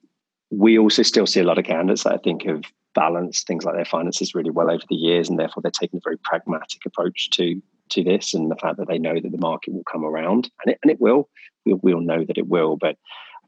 we 0.51 0.79
also 0.79 1.03
still 1.03 1.27
see 1.27 1.41
a 1.41 1.45
lot 1.45 1.59
of 1.59 1.65
candidates 1.65 2.05
that 2.05 2.13
I 2.13 2.19
think 2.19 2.45
have 2.45 2.65
balanced 2.95 3.47
things 3.47 3.65
like 3.65 3.75
their 3.75 3.85
finances 3.85 4.35
really 4.35 4.51
well 4.51 4.71
over 4.71 4.83
the 4.89 4.97
years, 4.97 5.29
and 5.29 5.39
therefore 5.39 5.63
they're 5.63 5.71
taking 5.71 5.99
a 5.99 6.05
very 6.05 6.19
pragmatic 6.19 6.85
approach 6.85 7.31
to 7.31 7.61
to 7.91 8.03
this 8.03 8.35
and 8.35 8.51
the 8.51 8.57
fact 8.57 8.79
that 8.79 8.89
they 8.89 8.99
know 8.99 9.15
that 9.21 9.31
the 9.33 9.39
market 9.39 9.73
will 9.73 9.85
come 9.85 10.05
around 10.05 10.51
and 10.65 10.73
it, 10.73 10.79
and 10.83 10.91
it 10.91 11.01
will. 11.01 11.29
We'll, 11.65 12.01
know 12.01 12.25
that 12.25 12.39
it 12.39 12.47
will 12.47 12.77
but 12.77 12.97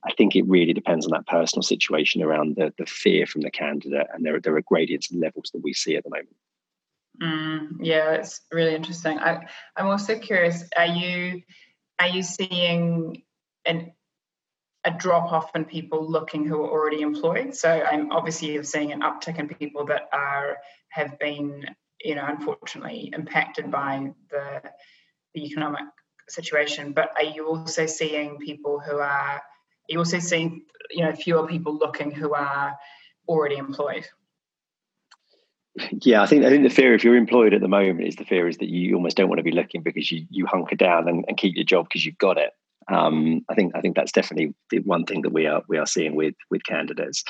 I 0.05 0.13
think 0.13 0.35
it 0.35 0.47
really 0.47 0.73
depends 0.73 1.07
on 1.07 1.13
that 1.13 1.27
personal 1.27 1.63
situation 1.63 2.23
around 2.23 2.57
the, 2.57 2.73
the 2.79 2.87
fear 2.87 3.27
from 3.27 3.43
the 3.43 3.51
candidate 3.51 4.07
and 4.13 4.25
there, 4.25 4.41
there 4.41 4.57
are 4.57 4.63
gradients 4.63 5.11
and 5.11 5.21
levels 5.21 5.51
that 5.53 5.63
we 5.63 5.73
see 5.73 5.97
at 5.97 6.05
the 6.05 6.11
moment. 6.11 6.37
Mm, 7.23 7.77
yeah 7.81 8.13
it's 8.13 8.41
really 8.53 8.75
interesting. 8.75 9.19
I, 9.19 9.47
i'm 9.77 9.87
also 9.87 10.19
curious 10.19 10.65
are 10.77 10.87
you 10.87 11.43
are 12.01 12.09
you 12.09 12.23
seeing 12.23 13.23
an 13.65 13.93
a 14.85 14.91
drop 14.93 15.33
off 15.33 15.51
in 15.55 15.65
people 15.65 16.09
looking 16.09 16.47
who 16.47 16.63
are 16.63 16.71
already 16.71 17.03
employed. 17.03 17.55
So 17.55 17.69
I'm 17.69 18.11
obviously 18.13 18.53
you're 18.53 18.65
seeing 18.65 18.93
an 18.93 19.01
uptick 19.01 19.39
in 19.39 19.49
people 19.49 19.85
that 19.87 20.09
are 20.13 20.59
have 20.91 21.19
been 21.19 21.65
you 22.03 22.15
know, 22.15 22.25
unfortunately 22.27 23.11
impacted 23.15 23.71
by 23.71 24.13
the, 24.31 24.63
the 25.35 25.45
economic 25.45 25.85
situation. 26.29 26.93
But 26.93 27.11
are 27.17 27.25
you 27.25 27.47
also 27.47 27.87
seeing 27.87 28.39
people 28.39 28.81
who 28.81 28.99
are, 28.99 29.01
are 29.01 29.43
you 29.89 29.99
also 29.99 30.19
seeing, 30.19 30.65
you 30.91 31.05
know, 31.05 31.13
fewer 31.13 31.47
people 31.47 31.77
looking 31.77 32.11
who 32.11 32.35
are 32.35 32.77
already 33.29 33.57
employed? 33.57 34.07
Yeah, 36.03 36.23
I 36.23 36.27
think 36.27 36.45
I 36.45 36.51
think 36.51 36.65
the 36.65 36.75
fear 36.75 36.95
if 36.95 37.05
you're 37.05 37.15
employed 37.15 37.55
at 37.55 37.61
the 37.61 37.69
moment 37.69 38.07
is 38.07 38.17
the 38.17 38.25
fear 38.25 38.49
is 38.49 38.59
that 38.59 38.69
you 38.69 38.97
almost 38.97 39.17
don't 39.17 39.29
want 39.29 39.39
to 39.39 39.45
be 39.45 39.53
looking 39.53 39.83
because 39.83 40.11
you 40.11 40.27
you 40.29 40.45
hunker 40.45 40.75
down 40.75 41.09
and, 41.09 41.25
and 41.29 41.37
keep 41.37 41.55
your 41.55 41.65
job 41.65 41.87
because 41.89 42.05
you've 42.05 42.19
got 42.19 42.37
it 42.37 42.51
um, 42.89 43.45
I 43.49 43.55
think 43.55 43.73
I 43.75 43.81
think 43.81 43.97
that's 43.97 44.13
definitely 44.13 44.55
the 44.71 44.79
one 44.81 45.05
thing 45.05 45.23
that 45.23 45.33
we 45.33 45.47
are 45.47 45.63
we 45.69 45.79
are 45.79 45.87
seeing 45.87 46.15
with 46.15 46.35
with 46.51 46.65
candidates. 46.65 47.23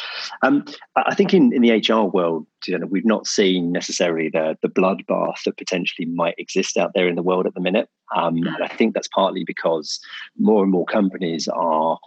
Um, 0.42 0.64
I 0.96 1.14
think 1.14 1.34
in, 1.34 1.52
in 1.52 1.62
the 1.62 1.72
HR 1.72 2.08
world, 2.08 2.46
you 2.66 2.78
know, 2.78 2.86
we've 2.86 3.04
not 3.04 3.26
seen 3.26 3.72
necessarily 3.72 4.28
the 4.28 4.56
the 4.62 4.68
bloodbath 4.68 5.42
that 5.44 5.56
potentially 5.56 6.06
might 6.06 6.36
exist 6.38 6.76
out 6.76 6.92
there 6.94 7.08
in 7.08 7.16
the 7.16 7.22
world 7.22 7.46
at 7.46 7.54
the 7.54 7.60
minute, 7.60 7.88
um, 8.16 8.36
and 8.36 8.62
I 8.62 8.68
think 8.68 8.94
that's 8.94 9.08
partly 9.08 9.44
because 9.44 10.00
more 10.38 10.62
and 10.62 10.70
more 10.70 10.86
companies 10.86 11.48
are. 11.48 11.98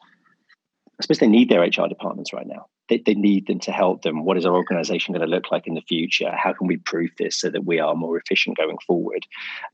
I 1.00 1.04
suppose 1.04 1.18
they 1.18 1.28
need 1.28 1.50
their 1.50 1.62
HR 1.62 1.88
departments 1.88 2.32
right 2.32 2.46
now 2.46 2.68
they, 2.91 2.97
they 2.97 3.13
need 3.13 3.47
them 3.47 3.60
to 3.60 3.71
help 3.71 4.01
them. 4.01 4.25
What 4.25 4.36
is 4.36 4.45
our 4.45 4.54
organization 4.54 5.13
going 5.13 5.25
to 5.25 5.34
look 5.34 5.49
like 5.49 5.65
in 5.65 5.75
the 5.75 5.82
future? 5.82 6.30
How 6.36 6.51
can 6.51 6.67
we 6.67 6.75
prove 6.75 7.10
this 7.17 7.39
so 7.39 7.49
that 7.49 7.63
we 7.63 7.80
are 7.80 7.95
more 7.95 8.17
efficient 8.17 8.58
going 8.58 8.77
forward? 8.86 9.25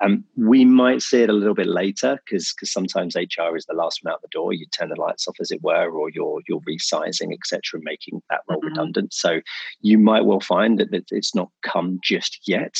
Um, 0.01 0.23
we 0.36 0.63
might 0.65 1.01
see 1.01 1.23
it 1.23 1.30
a 1.30 1.34
little 1.34 1.56
bit 1.56 1.65
later 1.65 2.19
because 2.23 2.53
because 2.53 2.71
sometimes 2.71 3.15
HR 3.15 3.56
is 3.56 3.65
the 3.65 3.73
last 3.73 4.03
one 4.03 4.13
out 4.13 4.21
the 4.21 4.27
door. 4.27 4.53
You 4.53 4.67
turn 4.67 4.89
the 4.89 5.01
lights 5.01 5.27
off, 5.27 5.38
as 5.39 5.49
it 5.49 5.63
were, 5.63 5.89
or 5.89 6.12
you're 6.12 6.41
you're 6.47 6.62
resizing, 6.62 7.34
etc., 7.34 7.82
making 7.82 8.21
that 8.30 8.41
role 8.47 8.60
mm-hmm. 8.60 8.67
redundant. 8.67 9.13
So 9.13 9.41
you 9.82 9.97
might 9.97 10.25
well 10.25 10.39
find 10.39 10.77
that, 10.77 10.91
that 10.91 11.06
it's 11.10 11.34
not 11.34 11.49
come 11.63 11.99
just 12.03 12.47
yet. 12.47 12.75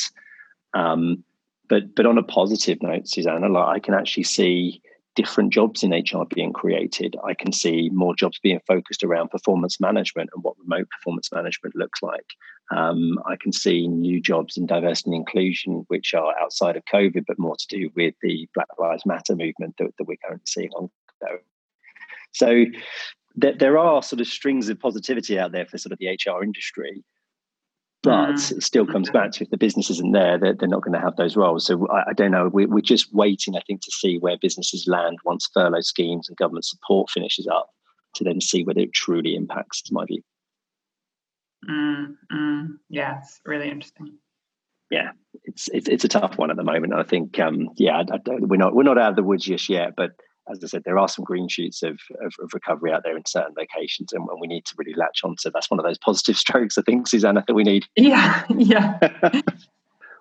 Um, 0.72 1.24
but 1.68 1.96
but 1.96 2.06
on 2.06 2.16
a 2.16 2.22
positive 2.22 2.80
note, 2.80 3.08
Susannah, 3.08 3.48
like 3.48 3.76
I 3.76 3.80
can 3.80 3.94
actually 3.94 4.22
see 4.22 4.80
different 5.18 5.52
jobs 5.52 5.82
in 5.82 5.90
HR 5.90 6.24
being 6.32 6.52
created. 6.52 7.16
I 7.24 7.34
can 7.34 7.52
see 7.52 7.90
more 7.92 8.14
jobs 8.14 8.38
being 8.40 8.60
focused 8.68 9.02
around 9.02 9.30
performance 9.30 9.80
management 9.80 10.30
and 10.32 10.44
what 10.44 10.54
remote 10.60 10.86
performance 10.90 11.32
management 11.32 11.74
looks 11.74 12.00
like. 12.04 12.24
Um, 12.70 13.18
I 13.26 13.34
can 13.34 13.50
see 13.50 13.88
new 13.88 14.20
jobs 14.20 14.56
in 14.56 14.66
diversity 14.66 15.10
and 15.10 15.16
inclusion, 15.16 15.84
which 15.88 16.14
are 16.14 16.38
outside 16.40 16.76
of 16.76 16.84
COVID, 16.84 17.24
but 17.26 17.36
more 17.36 17.56
to 17.56 17.66
do 17.68 17.90
with 17.96 18.14
the 18.22 18.48
Black 18.54 18.68
Lives 18.78 19.04
Matter 19.04 19.34
movement 19.34 19.74
that, 19.78 19.90
that 19.98 20.04
we're 20.04 20.18
currently 20.24 20.46
seeing 20.46 20.70
on. 20.76 20.88
So 22.30 22.66
there 23.34 23.76
are 23.76 24.02
sort 24.04 24.20
of 24.20 24.28
strings 24.28 24.68
of 24.68 24.78
positivity 24.78 25.36
out 25.36 25.50
there 25.50 25.66
for 25.66 25.78
sort 25.78 25.92
of 25.92 25.98
the 25.98 26.08
HR 26.08 26.44
industry. 26.44 27.02
But 28.02 28.34
mm. 28.34 28.56
it 28.56 28.62
still 28.62 28.86
comes 28.86 29.10
back 29.10 29.32
to 29.32 29.44
if 29.44 29.50
the 29.50 29.56
business 29.56 29.90
isn't 29.90 30.12
there, 30.12 30.38
they're, 30.38 30.54
they're 30.54 30.68
not 30.68 30.82
going 30.82 30.92
to 30.92 31.00
have 31.00 31.16
those 31.16 31.36
roles. 31.36 31.66
So 31.66 31.88
I, 31.88 32.10
I 32.10 32.12
don't 32.12 32.30
know. 32.30 32.48
We, 32.52 32.66
we're 32.66 32.80
just 32.80 33.12
waiting, 33.12 33.56
I 33.56 33.60
think, 33.66 33.80
to 33.82 33.90
see 33.90 34.18
where 34.18 34.38
businesses 34.40 34.86
land 34.86 35.18
once 35.24 35.48
furlough 35.52 35.80
schemes 35.80 36.28
and 36.28 36.36
government 36.36 36.64
support 36.64 37.10
finishes 37.10 37.48
up 37.48 37.70
to 38.14 38.24
then 38.24 38.40
see 38.40 38.62
whether 38.62 38.80
it 38.80 38.92
truly 38.92 39.34
impacts, 39.34 39.82
is 39.84 39.92
my 39.92 40.04
view. 40.04 40.22
Mm, 41.68 42.14
mm, 42.32 42.68
yeah, 42.88 43.18
it's 43.18 43.40
really 43.44 43.68
interesting. 43.68 44.18
Yeah, 44.90 45.10
it's, 45.44 45.68
it's 45.68 45.88
it's 45.88 46.04
a 46.04 46.08
tough 46.08 46.38
one 46.38 46.50
at 46.50 46.56
the 46.56 46.64
moment. 46.64 46.94
I 46.94 47.02
think, 47.02 47.38
um, 47.40 47.70
yeah, 47.76 47.98
I, 47.98 48.14
I 48.14 48.20
we're 48.26 48.56
not 48.56 48.74
we're 48.74 48.84
not 48.84 48.96
out 48.96 49.10
of 49.10 49.16
the 49.16 49.22
woods 49.22 49.44
just 49.44 49.68
yet, 49.68 49.94
but 49.96 50.12
as 50.50 50.62
I 50.62 50.66
said, 50.66 50.82
there 50.84 50.98
are 50.98 51.08
some 51.08 51.24
green 51.24 51.48
shoots 51.48 51.82
of, 51.82 51.98
of, 52.22 52.34
of 52.40 52.50
recovery 52.52 52.92
out 52.92 53.02
there 53.04 53.16
in 53.16 53.24
certain 53.26 53.54
locations, 53.56 54.12
and, 54.12 54.26
and, 54.28 54.40
we 54.40 54.46
need 54.46 54.64
to 54.66 54.74
really 54.76 54.94
latch 54.94 55.20
on 55.24 55.36
to. 55.40 55.50
That's 55.50 55.70
one 55.70 55.78
of 55.78 55.86
those 55.86 55.98
positive 55.98 56.36
strokes, 56.44 56.78
I 56.78 56.82
think, 56.82 57.06
Susannah, 57.06 57.44
that 57.46 57.54
we 57.54 57.64
need. 57.64 57.86
Yeah, 57.96 58.44
yeah. 58.56 58.98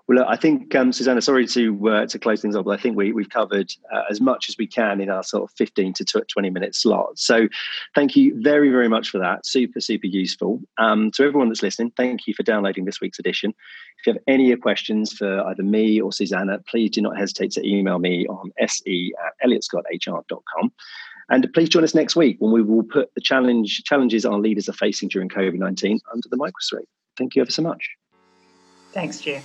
Well, 0.08 0.24
I 0.26 0.38
think 0.38 0.74
um, 0.74 0.94
Susannah, 0.94 1.22
sorry 1.22 1.46
to 1.48 1.90
uh, 1.90 2.06
to 2.08 2.18
close 2.18 2.42
things 2.42 2.56
up, 2.56 2.64
but 2.64 2.80
I 2.80 2.82
think 2.82 2.96
we 2.96 3.12
we've 3.12 3.30
covered 3.30 3.70
uh, 3.94 4.04
as 4.10 4.22
much 4.22 4.48
as 4.48 4.58
we 4.58 4.66
can 4.66 5.02
in 5.02 5.10
our 5.10 5.22
sort 5.22 5.44
of 5.44 5.56
fifteen 5.58 5.92
to 5.94 6.06
twenty 6.06 6.50
minute 6.50 6.76
slot. 6.76 7.20
So, 7.20 7.50
thank 7.94 8.16
you 8.16 8.42
very 8.42 8.70
very 8.70 8.88
much 8.88 9.10
for 9.10 9.18
that. 9.18 9.46
Super 9.46 9.82
super 9.82 10.08
useful. 10.08 10.62
Um, 10.78 11.12
to 11.12 11.24
everyone 11.24 11.50
that's 11.50 11.62
listening, 11.62 11.92
thank 11.98 12.26
you 12.26 12.34
for 12.34 12.44
downloading 12.44 12.86
this 12.86 13.02
week's 13.02 13.20
edition. 13.20 13.54
If 14.00 14.08
you 14.08 14.14
have 14.14 14.22
any 14.28 14.56
questions 14.56 15.12
for 15.12 15.46
either 15.48 15.64
me 15.64 16.00
or 16.00 16.14
Susannah, 16.14 16.60
please 16.60 16.92
do 16.92 17.02
not 17.02 17.18
hesitate 17.18 17.52
to 17.52 17.68
email 17.68 18.00
me 18.00 18.26
on 18.28 18.52
se 18.66 19.12
at 19.26 19.48
elliottscotthr.com. 19.48 20.72
And 21.30 21.50
please 21.54 21.68
join 21.68 21.84
us 21.84 21.94
next 21.94 22.16
week 22.16 22.38
when 22.40 22.54
we 22.54 22.62
will 22.62 22.84
put 22.84 23.14
the 23.14 23.20
challenge 23.20 23.84
challenges 23.84 24.26
our 24.26 24.40
leaders 24.40 24.70
are 24.70 24.74
facing 24.74 25.10
during 25.10 25.28
COVID 25.28 25.56
nineteen 25.56 26.00
under 26.14 26.30
the 26.30 26.38
microscope. 26.38 26.88
Thank 27.18 27.36
you 27.36 27.42
ever 27.42 27.52
so 27.52 27.62
much. 27.62 27.90
Thanks, 28.94 29.18
Stu. 29.18 29.42